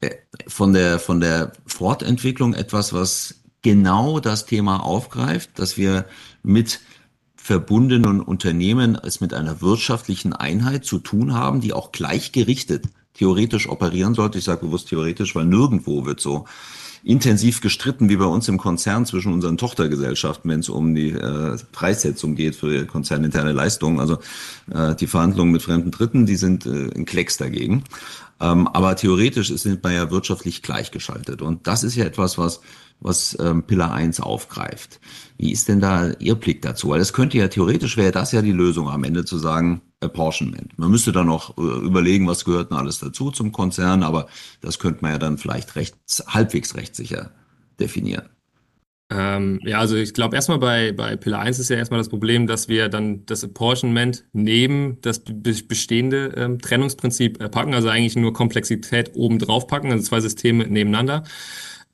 äh, 0.00 0.10
von 0.46 0.72
der, 0.72 0.98
von 0.98 1.20
der 1.20 1.52
Fortentwicklung 1.66 2.54
etwas, 2.54 2.92
was 2.92 3.36
genau 3.62 4.20
das 4.20 4.46
Thema 4.46 4.78
aufgreift, 4.78 5.50
dass 5.54 5.76
wir 5.76 6.04
mit 6.42 6.80
verbundenen 7.36 8.20
Unternehmen 8.20 8.94
es 8.96 9.20
mit 9.20 9.32
einer 9.32 9.62
wirtschaftlichen 9.62 10.32
Einheit 10.32 10.84
zu 10.84 10.98
tun 10.98 11.32
haben, 11.32 11.60
die 11.60 11.72
auch 11.72 11.92
gleichgerichtet 11.92 12.84
theoretisch 13.14 13.68
operieren 13.68 14.14
sollte. 14.14 14.38
Ich 14.38 14.44
sage 14.44 14.66
bewusst 14.66 14.88
theoretisch, 14.88 15.34
weil 15.34 15.46
nirgendwo 15.46 16.04
wird 16.04 16.20
so 16.20 16.46
intensiv 17.08 17.62
gestritten 17.62 18.10
wie 18.10 18.16
bei 18.16 18.26
uns 18.26 18.48
im 18.48 18.58
Konzern 18.58 19.06
zwischen 19.06 19.32
unseren 19.32 19.56
Tochtergesellschaften, 19.56 20.50
wenn 20.50 20.60
es 20.60 20.68
um 20.68 20.94
die 20.94 21.12
äh, 21.12 21.56
Preissetzung 21.72 22.34
geht 22.34 22.54
für 22.54 22.84
konzerninterne 22.84 23.52
Leistungen. 23.52 23.98
Also 23.98 24.18
äh, 24.70 24.94
die 24.94 25.06
Verhandlungen 25.06 25.50
mit 25.50 25.62
fremden 25.62 25.90
Dritten, 25.90 26.26
die 26.26 26.36
sind 26.36 26.66
äh, 26.66 26.90
ein 26.94 27.06
Klecks 27.06 27.38
dagegen. 27.38 27.84
Ähm, 28.40 28.68
aber 28.68 28.94
theoretisch 28.94 29.48
sind 29.48 29.82
wir 29.82 29.92
ja 29.92 30.10
wirtschaftlich 30.10 30.60
gleichgeschaltet. 30.60 31.40
Und 31.40 31.66
das 31.66 31.82
ist 31.82 31.96
ja 31.96 32.04
etwas, 32.04 32.36
was 32.36 32.60
was 33.00 33.36
ähm, 33.40 33.62
Pillar 33.62 33.92
1 33.92 34.20
aufgreift. 34.20 35.00
Wie 35.36 35.52
ist 35.52 35.68
denn 35.68 35.80
da 35.80 36.10
Ihr 36.18 36.34
Blick 36.34 36.62
dazu? 36.62 36.90
Weil 36.90 37.00
es 37.00 37.12
könnte 37.12 37.38
ja 37.38 37.48
theoretisch 37.48 37.96
wäre 37.96 38.12
das 38.12 38.32
ja 38.32 38.42
die 38.42 38.52
Lösung 38.52 38.88
am 38.88 39.04
Ende 39.04 39.24
zu 39.24 39.38
sagen, 39.38 39.82
Apportionment. 40.00 40.78
Man 40.78 40.90
müsste 40.90 41.12
dann 41.12 41.26
noch 41.26 41.56
äh, 41.58 41.60
überlegen, 41.60 42.26
was 42.26 42.44
gehört 42.44 42.70
denn 42.70 42.78
alles 42.78 42.98
dazu 42.98 43.30
zum 43.30 43.52
Konzern, 43.52 44.02
aber 44.02 44.28
das 44.60 44.78
könnte 44.78 45.02
man 45.02 45.12
ja 45.12 45.18
dann 45.18 45.38
vielleicht 45.38 45.76
recht, 45.76 45.96
halbwegs 46.28 46.76
rechtssicher 46.76 47.32
definieren. 47.80 48.28
Ähm, 49.10 49.58
ja, 49.64 49.78
also 49.78 49.96
ich 49.96 50.12
glaube 50.12 50.36
erstmal 50.36 50.58
bei, 50.58 50.92
bei 50.92 51.16
Pillar 51.16 51.40
1 51.40 51.58
ist 51.58 51.70
ja 51.70 51.76
erstmal 51.76 51.98
das 51.98 52.10
Problem, 52.10 52.46
dass 52.46 52.68
wir 52.68 52.90
dann 52.90 53.24
das 53.24 53.42
Apportionment 53.42 54.24
neben 54.34 54.98
das 55.00 55.22
bestehende 55.24 56.34
ähm, 56.36 56.58
Trennungsprinzip 56.58 57.38
packen, 57.50 57.72
also 57.72 57.88
eigentlich 57.88 58.16
nur 58.16 58.34
Komplexität 58.34 59.12
oben 59.14 59.38
drauf 59.38 59.66
packen, 59.66 59.90
also 59.90 60.04
zwei 60.04 60.20
Systeme 60.20 60.66
nebeneinander. 60.66 61.24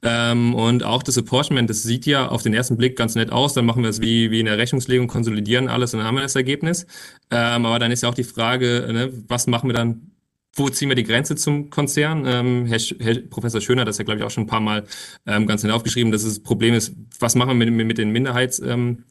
Ähm, 0.05 0.55
und 0.55 0.85
auch 0.85 1.03
das 1.03 1.17
Apportionment, 1.17 1.71
das 1.71 1.83
sieht 1.83 2.05
ja 2.05 2.29
auf 2.29 2.43
den 2.43 2.53
ersten 2.53 2.77
Blick 2.77 2.97
ganz 2.97 3.15
nett 3.15 3.33
aus. 3.33 3.55
Dann 3.55 3.65
machen 3.65 3.83
wir 3.83 3.91
es 3.91 4.01
wie, 4.01 4.31
wie 4.31 4.41
in 4.41 4.47
der 4.47 4.59
Rechnungslegung, 4.59 5.09
konsolidieren 5.09 5.69
alles 5.69 5.95
und 5.95 6.01
dann 6.01 6.07
haben 6.07 6.17
wir 6.17 6.23
das 6.23 6.37
Ergebnis. 6.37 6.87
Ähm, 7.31 7.65
aber 7.65 7.79
dann 7.79 7.91
ist 7.91 8.03
ja 8.03 8.11
auch 8.11 8.15
die 8.15 8.25
Frage, 8.25 8.87
ne, 8.93 9.11
was 9.29 9.47
machen 9.47 9.69
wir 9.69 9.75
dann 9.75 10.11
wo 10.57 10.69
ziehen 10.69 10.89
wir 10.89 10.97
die 10.97 11.05
Grenze 11.05 11.35
zum 11.37 11.71
Konzern? 11.71 12.25
Ähm, 12.27 12.67
Herr, 12.67 12.79
Herr, 12.79 13.21
Professor 13.29 13.61
Schöner 13.61 13.81
hat 13.81 13.89
das 13.89 13.99
ja, 13.99 14.05
glaube 14.05 14.21
ich, 14.21 14.25
auch 14.25 14.31
schon 14.31 14.45
ein 14.45 14.49
paar 14.49 14.61
Mal 14.61 14.85
ähm, 15.27 15.47
ganz 15.47 15.65
aufgeschrieben, 15.65 16.13
dass 16.13 16.23
das 16.23 16.41
Problem 16.41 16.75
ist, 16.75 16.95
was 17.19 17.35
machen 17.35 17.59
wir 17.59 17.71
mit, 17.71 17.87
mit 17.87 17.99
den 17.99 18.11
Minderheits, 18.11 18.61
ähm, 18.61 19.05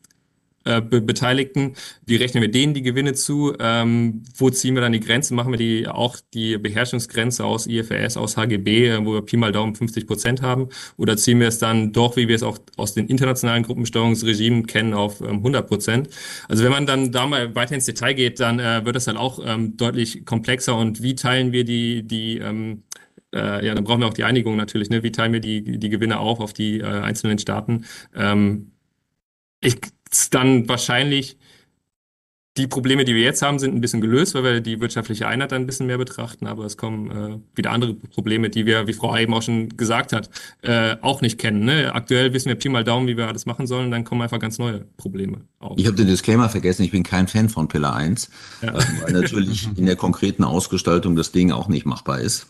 äh, 0.66 0.82
Be 0.82 1.02
Beteiligten, 1.02 1.74
wie 2.06 2.16
rechnen 2.16 2.42
wir 2.42 2.52
denen 2.52 2.74
die 2.74 2.82
Gewinne 2.82 3.14
zu, 3.14 3.54
ähm, 3.60 4.24
wo 4.38 4.50
ziehen 4.50 4.76
wir 4.76 4.82
dann 4.82 4.92
die 4.94 5.00
Grenze, 5.00 5.34
machen 5.34 5.52
wir 5.52 5.58
die 5.58 5.88
auch 5.88 6.18
die 6.34 6.58
Beherrschungsgrenze 6.58 7.44
aus 7.44 7.68
IFRS, 7.68 8.18
aus 8.18 8.38
HGB, 8.38 8.88
äh, 8.90 9.06
wo 9.06 9.14
wir 9.14 9.22
Pi 9.22 9.38
mal 9.38 9.52
Daumen 9.52 9.76
50 9.76 10.08
Prozent 10.08 10.42
haben, 10.42 10.70
oder 10.98 11.18
ziehen 11.18 11.40
wir 11.40 11.48
es 11.48 11.60
dann 11.60 11.92
doch, 11.92 12.16
wie 12.16 12.28
wir 12.28 12.36
es 12.36 12.44
auch 12.44 12.58
aus 12.78 12.94
den 12.94 13.08
internationalen 13.08 13.64
Gruppensteuerungsregimen 13.64 14.68
kennen, 14.68 14.94
auf 14.94 15.22
ähm, 15.22 15.38
100 15.38 15.68
Prozent. 15.68 16.10
Also 16.48 16.64
wenn 16.64 16.72
man 16.72 16.86
dann 16.86 17.12
da 17.12 17.28
mal 17.28 17.56
weiter 17.56 17.76
ins 17.76 17.86
Detail 17.86 18.14
geht, 18.14 18.40
dann 18.40 18.60
äh, 18.60 18.86
wird 18.86 18.96
das 18.96 19.06
dann 19.06 19.18
auch 19.18 19.40
ähm, 19.46 19.78
deutlich 19.78 20.26
komplexer 20.26 20.78
und 20.78 21.02
wie 21.02 21.16
teilen 21.16 21.52
wir 21.52 21.66
die, 21.66 22.04
die 22.04 22.38
ähm, 22.38 22.84
äh, 23.34 23.66
ja, 23.66 23.74
dann 23.74 23.84
brauchen 23.84 24.02
wir 24.02 24.08
auch 24.08 24.14
die 24.14 24.24
Einigung 24.24 24.56
natürlich, 24.56 24.90
ne? 24.90 25.04
wie 25.04 25.12
teilen 25.12 25.34
wir 25.34 25.40
die, 25.40 25.80
die 25.80 25.90
Gewinne 25.90 26.20
auf 26.20 26.40
auf 26.40 26.54
die 26.54 26.80
äh, 26.80 26.84
einzelnen 26.86 27.40
Staaten. 27.40 27.86
Ähm, 28.16 28.72
ich 29.62 29.78
dann 30.30 30.68
wahrscheinlich 30.68 31.38
die 32.58 32.68
Probleme, 32.68 33.04
die 33.04 33.16
wir 33.16 33.24
jetzt 33.24 33.42
haben, 33.42 33.58
sind 33.58 33.74
ein 33.74 33.82
bisschen 33.82 34.00
gelöst, 34.00 34.36
weil 34.36 34.44
wir 34.44 34.62
die 34.62 34.80
wirtschaftliche 34.80 35.28
Einheit 35.28 35.52
dann 35.52 35.64
ein 35.64 35.66
bisschen 35.66 35.88
mehr 35.88 35.98
betrachten, 35.98 36.46
aber 36.46 36.66
es 36.66 36.78
kommen 36.78 37.10
äh, 37.10 37.40
wieder 37.56 37.72
andere 37.72 37.96
Probleme, 37.96 38.52
die 38.52 38.68
wir, 38.68 38.86
wie 38.86 38.94
Frau 38.94 39.18
eben 39.18 39.34
auch 39.34 39.42
schon 39.42 39.70
gesagt 39.70 40.14
hat, 40.14 40.30
äh, 40.62 40.96
auch 41.02 41.22
nicht 41.22 41.40
kennen. 41.40 41.66
Ne? 41.66 41.94
Aktuell 41.96 42.32
wissen 42.34 42.50
wir 42.50 42.56
Pi 42.56 42.70
mal 42.70 42.84
Daumen, 42.84 43.08
wie 43.08 43.18
wir 43.18 43.28
alles 43.28 43.48
machen 43.48 43.66
sollen, 43.66 43.90
dann 43.90 44.04
kommen 44.04 44.22
einfach 44.22 44.38
ganz 44.38 44.60
neue 44.60 44.86
Probleme 44.98 45.42
auf. 45.58 45.80
Ich 45.80 45.88
habe 45.88 45.98
den 45.98 46.06
Disclaimer 46.06 46.48
vergessen, 46.48 46.84
ich 46.84 46.92
bin 46.92 47.02
kein 47.02 47.28
Fan 47.28 47.50
von 47.50 47.68
Pillar 47.68 47.96
1, 47.96 48.30
ja. 48.62 48.70
äh, 48.70 48.84
weil 49.02 49.14
natürlich 49.14 49.68
in 49.76 49.88
der 49.88 49.96
konkreten 49.96 50.44
Ausgestaltung 50.44 51.16
das 51.16 51.32
Ding 51.32 51.52
auch 51.52 51.70
nicht 51.70 51.88
machbar 51.88 52.20
ist. 52.20 52.48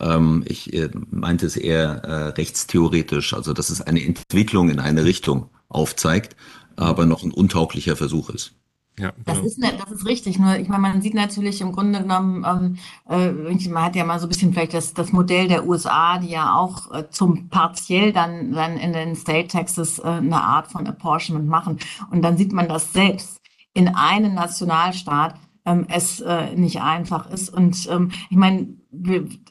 Ähm, 0.00 0.44
ich 0.46 0.74
äh, 0.74 0.90
meinte 1.10 1.46
es 1.46 1.56
eher 1.56 2.02
äh, 2.04 2.28
rechtstheoretisch, 2.28 3.32
also 3.32 3.54
dass 3.54 3.70
es 3.70 3.80
eine 3.80 4.04
Entwicklung 4.04 4.68
in 4.68 4.80
eine 4.80 5.04
Richtung 5.04 5.48
aufzeigt 5.70 6.36
aber 6.76 7.06
noch 7.06 7.22
ein 7.22 7.32
untauglicher 7.32 7.96
Versuch 7.96 8.30
ist. 8.30 8.54
Ja, 8.98 9.10
genau. 9.10 9.24
das, 9.26 9.38
ist, 9.40 9.62
das 9.62 9.90
ist 9.90 10.06
richtig. 10.06 10.38
Nur, 10.38 10.56
ich 10.56 10.68
meine, 10.68 10.80
man 10.80 11.02
sieht 11.02 11.14
natürlich 11.14 11.60
im 11.60 11.72
Grunde 11.72 12.00
genommen, 12.00 12.46
ähm, 12.46 12.78
äh, 13.08 13.68
man 13.68 13.84
hat 13.84 13.94
ja 13.94 14.04
mal 14.04 14.18
so 14.18 14.26
ein 14.26 14.30
bisschen 14.30 14.54
vielleicht 14.54 14.72
das, 14.72 14.94
das 14.94 15.12
Modell 15.12 15.48
der 15.48 15.66
USA, 15.66 16.18
die 16.18 16.30
ja 16.30 16.56
auch 16.56 16.90
äh, 16.92 17.10
zum 17.10 17.48
partiell 17.48 18.12
dann, 18.12 18.52
dann 18.52 18.78
in 18.78 18.94
den 18.94 19.14
State 19.14 19.48
Taxes 19.48 19.98
äh, 19.98 20.04
eine 20.04 20.40
Art 20.40 20.68
von 20.68 20.86
Apportionment 20.86 21.46
machen. 21.46 21.78
Und 22.10 22.22
dann 22.22 22.38
sieht 22.38 22.52
man 22.52 22.68
das 22.68 22.92
selbst 22.94 23.38
in 23.74 23.88
einem 23.88 24.34
Nationalstaat 24.34 25.34
ähm, 25.66 25.86
es 25.88 26.20
äh, 26.20 26.54
nicht 26.54 26.80
einfach 26.80 27.28
ist. 27.30 27.50
Und 27.50 27.88
ähm, 27.90 28.12
ich 28.30 28.36
meine, 28.36 28.68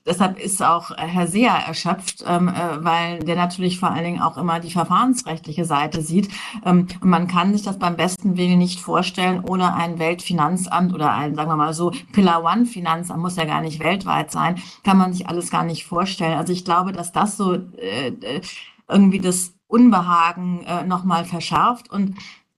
deshalb 0.06 0.40
ist 0.40 0.64
auch 0.64 0.92
Herr 0.96 1.28
Seer 1.28 1.52
erschöpft, 1.52 2.24
ähm, 2.28 2.48
äh, 2.48 2.84
weil 2.84 3.20
der 3.20 3.36
natürlich 3.36 3.80
vor 3.80 3.92
allen 3.92 4.04
Dingen 4.04 4.22
auch 4.22 4.38
immer 4.38 4.60
die 4.60 4.72
verfahrensrechtliche 4.72 5.66
Seite 5.66 6.02
sieht. 6.02 6.30
Ähm, 6.66 6.88
und 7.02 7.10
man 7.10 7.28
kann 7.28 7.54
sich 7.54 7.64
das 7.64 7.78
beim 7.78 7.96
besten 7.96 8.38
Willen 8.38 8.58
nicht 8.58 8.80
vorstellen, 8.80 9.44
ohne 9.48 9.76
ein 9.76 10.00
Weltfinanzamt 10.00 10.94
oder 10.94 11.12
ein, 11.14 11.36
sagen 11.36 11.50
wir 11.50 11.56
mal 11.56 11.74
so, 11.74 11.92
Pillar 12.14 12.44
One 12.44 12.66
Finanzamt, 12.66 13.22
muss 13.22 13.36
ja 13.36 13.46
gar 13.46 13.62
nicht 13.62 13.84
weltweit 13.84 14.32
sein, 14.32 14.60
kann 14.84 14.98
man 14.98 15.14
sich 15.14 15.28
alles 15.28 15.52
gar 15.52 15.64
nicht 15.64 15.86
vorstellen. 15.86 16.38
Also 16.38 16.54
ich 16.54 16.66
glaube, 16.66 16.92
dass 16.92 17.12
das 17.12 17.38
so 17.38 17.54
äh, 17.54 18.08
äh 18.08 18.42
irgendwie 18.88 19.18
das 19.18 19.56
Unbehagen 19.66 20.64
äh, 20.68 20.86
nochmal 20.86 21.26
verschärft 21.26 21.90
und 21.90 22.16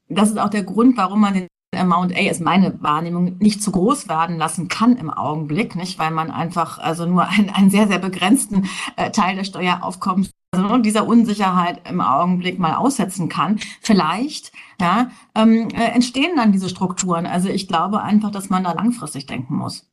das 0.10 0.30
ist 0.30 0.38
auch 0.38 0.50
der 0.50 0.64
Grund, 0.64 0.98
warum 0.98 1.22
man 1.22 1.34
den 1.34 1.48
Amount 1.76 2.16
A 2.16 2.20
ist 2.20 2.42
meine 2.42 2.82
Wahrnehmung, 2.82 3.38
nicht 3.40 3.62
zu 3.62 3.72
groß 3.72 4.08
werden 4.08 4.38
lassen 4.38 4.68
kann 4.68 4.98
im 4.98 5.10
Augenblick, 5.10 5.76
nicht, 5.76 6.00
weil 6.00 6.12
man 6.12 6.32
einfach 6.32 6.80
also 6.80 7.06
nur 7.06 7.28
einen, 7.28 7.50
einen 7.50 7.70
sehr, 7.70 7.88
sehr 7.88 8.00
begrenzten 8.00 8.70
äh, 8.96 9.12
Teil 9.12 9.36
des 9.36 9.48
Steueraufkommens 9.48 10.32
also 10.52 10.78
dieser 10.78 11.06
Unsicherheit 11.06 11.88
im 11.90 12.02
Augenblick 12.02 12.58
mal 12.58 12.76
aussetzen 12.76 13.30
kann. 13.30 13.60
Vielleicht 13.82 14.52
ja, 14.80 15.12
ähm, 15.36 15.70
äh, 15.70 15.92
entstehen 15.92 16.36
dann 16.36 16.52
diese 16.52 16.70
Strukturen. 16.70 17.26
Also 17.26 17.50
ich 17.50 17.68
glaube 17.68 18.02
einfach, 18.02 18.32
dass 18.32 18.50
man 18.50 18.64
da 18.64 18.72
langfristig 18.72 19.26
denken 19.26 19.56
muss. 19.56 19.86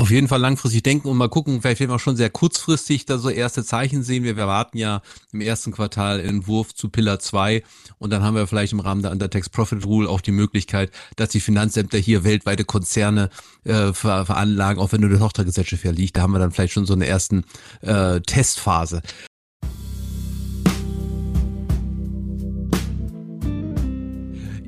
Auf 0.00 0.12
jeden 0.12 0.28
Fall 0.28 0.40
langfristig 0.40 0.84
denken 0.84 1.08
und 1.08 1.16
mal 1.16 1.28
gucken, 1.28 1.60
vielleicht 1.60 1.80
werden 1.80 1.90
wir 1.90 1.98
schon 1.98 2.14
sehr 2.14 2.30
kurzfristig 2.30 3.04
da 3.04 3.18
so 3.18 3.30
erste 3.30 3.64
Zeichen 3.64 4.04
sehen. 4.04 4.22
Wir 4.22 4.38
erwarten 4.38 4.78
ja 4.78 5.02
im 5.32 5.40
ersten 5.40 5.72
Quartal 5.72 6.20
Entwurf 6.20 6.72
zu 6.72 6.88
Pillar 6.88 7.18
2 7.18 7.64
und 7.98 8.10
dann 8.10 8.22
haben 8.22 8.36
wir 8.36 8.46
vielleicht 8.46 8.72
im 8.72 8.78
Rahmen 8.78 9.02
der 9.02 9.10
Undertax 9.10 9.48
Profit 9.48 9.84
Rule 9.84 10.08
auch 10.08 10.20
die 10.20 10.30
Möglichkeit, 10.30 10.92
dass 11.16 11.30
die 11.30 11.40
Finanzämter 11.40 11.98
hier 11.98 12.22
weltweite 12.22 12.64
Konzerne 12.64 13.28
äh, 13.64 13.92
ver 13.92 14.24
veranlagen, 14.24 14.80
auch 14.80 14.92
wenn 14.92 15.00
nur 15.00 15.10
die 15.10 15.18
Tochtergesellschaft 15.18 15.82
ja 15.82 15.90
liegt. 15.90 16.16
Da 16.16 16.22
haben 16.22 16.32
wir 16.32 16.38
dann 16.38 16.52
vielleicht 16.52 16.74
schon 16.74 16.86
so 16.86 16.94
eine 16.94 17.08
ersten 17.08 17.44
äh, 17.80 18.20
Testphase. 18.20 19.02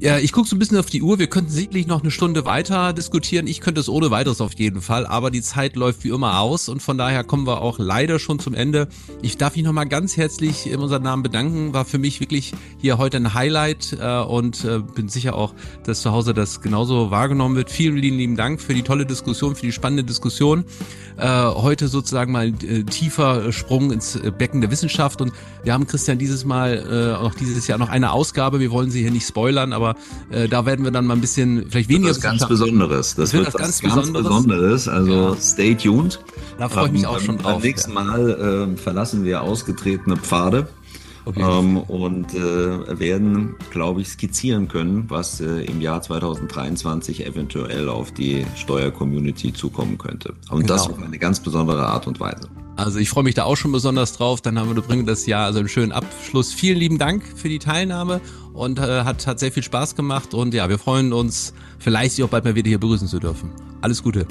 Ja, 0.03 0.17
ich 0.17 0.33
gucke 0.33 0.49
so 0.49 0.57
ein 0.57 0.59
bisschen 0.59 0.79
auf 0.79 0.87
die 0.87 1.03
Uhr. 1.03 1.19
Wir 1.19 1.27
könnten 1.27 1.51
sicherlich 1.51 1.87
noch 1.87 2.01
eine 2.01 2.11
Stunde 2.11 2.47
weiter 2.47 2.95
diskutieren. 2.95 3.47
Ich 3.47 3.61
könnte 3.61 3.83
es 3.83 3.91
ohne 3.91 4.11
weiteres 4.11 4.41
auf 4.41 4.55
jeden 4.55 4.81
Fall, 4.81 5.05
aber 5.05 5.31
die 5.31 5.43
Zeit 5.43 5.77
läuft 5.77 6.05
wie 6.05 6.09
immer 6.09 6.41
aus 6.41 6.71
und 6.71 6.81
von 6.81 6.97
daher 6.97 7.23
kommen 7.23 7.47
wir 7.47 7.61
auch 7.61 7.79
leider 7.79 8.19
schon 8.19 8.39
zum 8.39 8.55
Ende. 8.55 8.89
Ich 9.21 9.37
darf 9.37 9.57
mich 9.57 9.65
nochmal 9.67 9.87
ganz 9.87 10.17
herzlich 10.17 10.67
in 10.71 10.81
unserem 10.81 11.03
Namen 11.03 11.23
bedanken. 11.23 11.75
War 11.75 11.85
für 11.85 11.99
mich 11.99 12.19
wirklich 12.19 12.55
hier 12.79 12.97
heute 12.97 13.19
ein 13.19 13.35
Highlight 13.35 13.99
äh, 14.01 14.21
und 14.23 14.65
äh, 14.65 14.79
bin 14.79 15.11
sicher 15.11 15.35
auch, 15.35 15.53
dass 15.85 16.01
zu 16.01 16.13
Hause 16.13 16.33
das 16.33 16.63
genauso 16.63 17.11
wahrgenommen 17.11 17.57
wird. 17.57 17.71
Vielen 17.71 17.99
lieben, 17.99 18.17
lieben 18.17 18.37
Dank 18.37 18.63
für 18.63 18.73
die 18.73 18.83
tolle 18.83 19.05
Diskussion, 19.05 19.55
für 19.55 19.67
die 19.67 19.73
spannende 19.73 20.05
Diskussion. 20.05 20.65
Äh, 21.19 21.27
heute 21.27 21.89
sozusagen 21.89 22.33
mal 22.33 22.47
ein 22.47 22.59
äh, 22.67 22.85
tiefer 22.85 23.53
Sprung 23.53 23.93
ins 23.93 24.19
Becken 24.39 24.63
der 24.63 24.71
Wissenschaft 24.71 25.21
und 25.21 25.35
wir 25.63 25.75
haben 25.75 25.87
Christian 25.87 26.17
dieses 26.17 26.47
Mal 26.47 26.87
äh, 26.91 27.23
auch 27.23 27.35
dieses 27.35 27.67
Jahr 27.67 27.77
noch 27.77 27.91
eine 27.91 28.13
Ausgabe. 28.13 28.61
Wir 28.61 28.71
wollen 28.71 28.91
sie 28.91 29.03
hier 29.03 29.11
nicht 29.11 29.29
spoilern, 29.29 29.75
aber 29.75 29.89
äh, 30.31 30.48
da 30.48 30.66
werden 30.66 30.85
wir 30.85 30.90
dann 30.90 31.07
mal 31.07 31.14
ein 31.14 31.20
bisschen 31.20 31.66
vielleicht 31.68 31.88
weniger. 31.88 32.09
Das 32.09 32.20
ganz 32.20 32.46
Besonderes. 32.46 33.14
Das, 33.14 33.31
das 33.31 33.33
wird, 33.33 33.44
wird 33.46 33.55
was 33.55 33.81
ganz, 33.81 33.94
ganz 33.94 34.12
Besonderes. 34.12 34.88
Also 34.88 35.12
ja. 35.12 35.37
stay 35.37 35.74
tuned. 35.74 36.20
Da 36.59 36.68
freue 36.68 36.87
ich 36.87 36.92
mich 36.92 37.07
auch 37.07 37.20
schon 37.20 37.38
drauf. 37.38 37.55
Beim 37.55 37.62
nächsten 37.62 37.92
Mal 37.92 38.70
äh, 38.74 38.76
verlassen 38.76 39.24
wir 39.24 39.42
ausgetretene 39.42 40.16
Pfade. 40.16 40.68
Ähm, 41.37 41.76
und 41.76 42.35
äh, 42.35 42.98
werden, 42.98 43.55
glaube 43.70 44.00
ich, 44.00 44.09
skizzieren 44.09 44.68
können, 44.68 45.05
was 45.09 45.40
äh, 45.40 45.64
im 45.64 45.81
Jahr 45.81 46.03
2023 46.03 47.26
eventuell 47.26 47.88
auf 47.88 48.12
die 48.12 48.46
Steuercommunity 48.57 49.53
zukommen 49.53 49.98
könnte. 49.98 50.35
Und 50.50 50.62
genau. 50.62 50.74
das 50.74 50.88
auf 50.88 51.00
eine 51.00 51.18
ganz 51.18 51.40
besondere 51.40 51.87
Art 51.87 52.07
und 52.07 52.20
Weise. 52.20 52.48
Also 52.81 52.99
ich 52.99 53.11
freue 53.11 53.25
mich 53.25 53.35
da 53.35 53.45
auch 53.45 53.57
schon 53.57 53.73
besonders 53.73 54.14
drauf. 54.14 54.40
Dann 54.40 54.59
haben 54.59 54.75
wir 54.75 54.83
bringen 54.83 55.05
das 55.05 55.27
Jahr 55.27 55.45
also 55.45 55.59
einen 55.59 55.69
schönen 55.69 55.93
Abschluss. 55.93 56.53
Vielen 56.53 56.79
lieben 56.79 56.99
Dank 56.99 57.23
für 57.37 57.49
die 57.49 57.59
Teilnahme 57.59 58.23
und 58.55 58.79
äh, 58.79 59.05
hat, 59.05 59.27
hat 59.27 59.38
sehr 59.38 59.53
viel 59.53 59.62
Spaß 59.62 59.95
gemacht. 59.97 60.33
Und 60.33 60.55
ja, 60.55 60.69
wir 60.69 60.79
freuen 60.79 61.12
uns, 61.12 61.53
vielleicht 61.79 62.12
Sie 62.12 62.25
auch 62.25 62.29
bald 62.29 62.45
mal 62.45 62.55
wieder 62.55 62.69
hier 62.69 62.81
begrüßen 62.81 63.07
zu 63.07 63.19
dürfen. 63.19 63.51
Alles 63.83 64.03
Gute. 64.03 64.27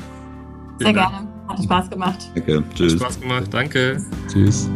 Sehr 0.80 0.94
gerne. 0.94 1.28
Hat 1.48 1.64
Spaß 1.64 1.90
gemacht. 1.92 2.32
Danke. 2.34 2.64
Tschüss. 2.74 2.94
Hat 2.94 3.02
Spaß 3.02 3.20
gemacht. 3.22 3.48
Danke. 3.52 4.04
Tschüss. 4.32 4.68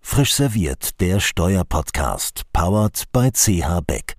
Frisch 0.00 0.32
serviert, 0.32 0.98
der 1.00 1.20
Steuerpodcast, 1.20 2.44
powered 2.54 3.04
by 3.12 3.30
CH 3.30 3.82
Beck. 3.86 4.16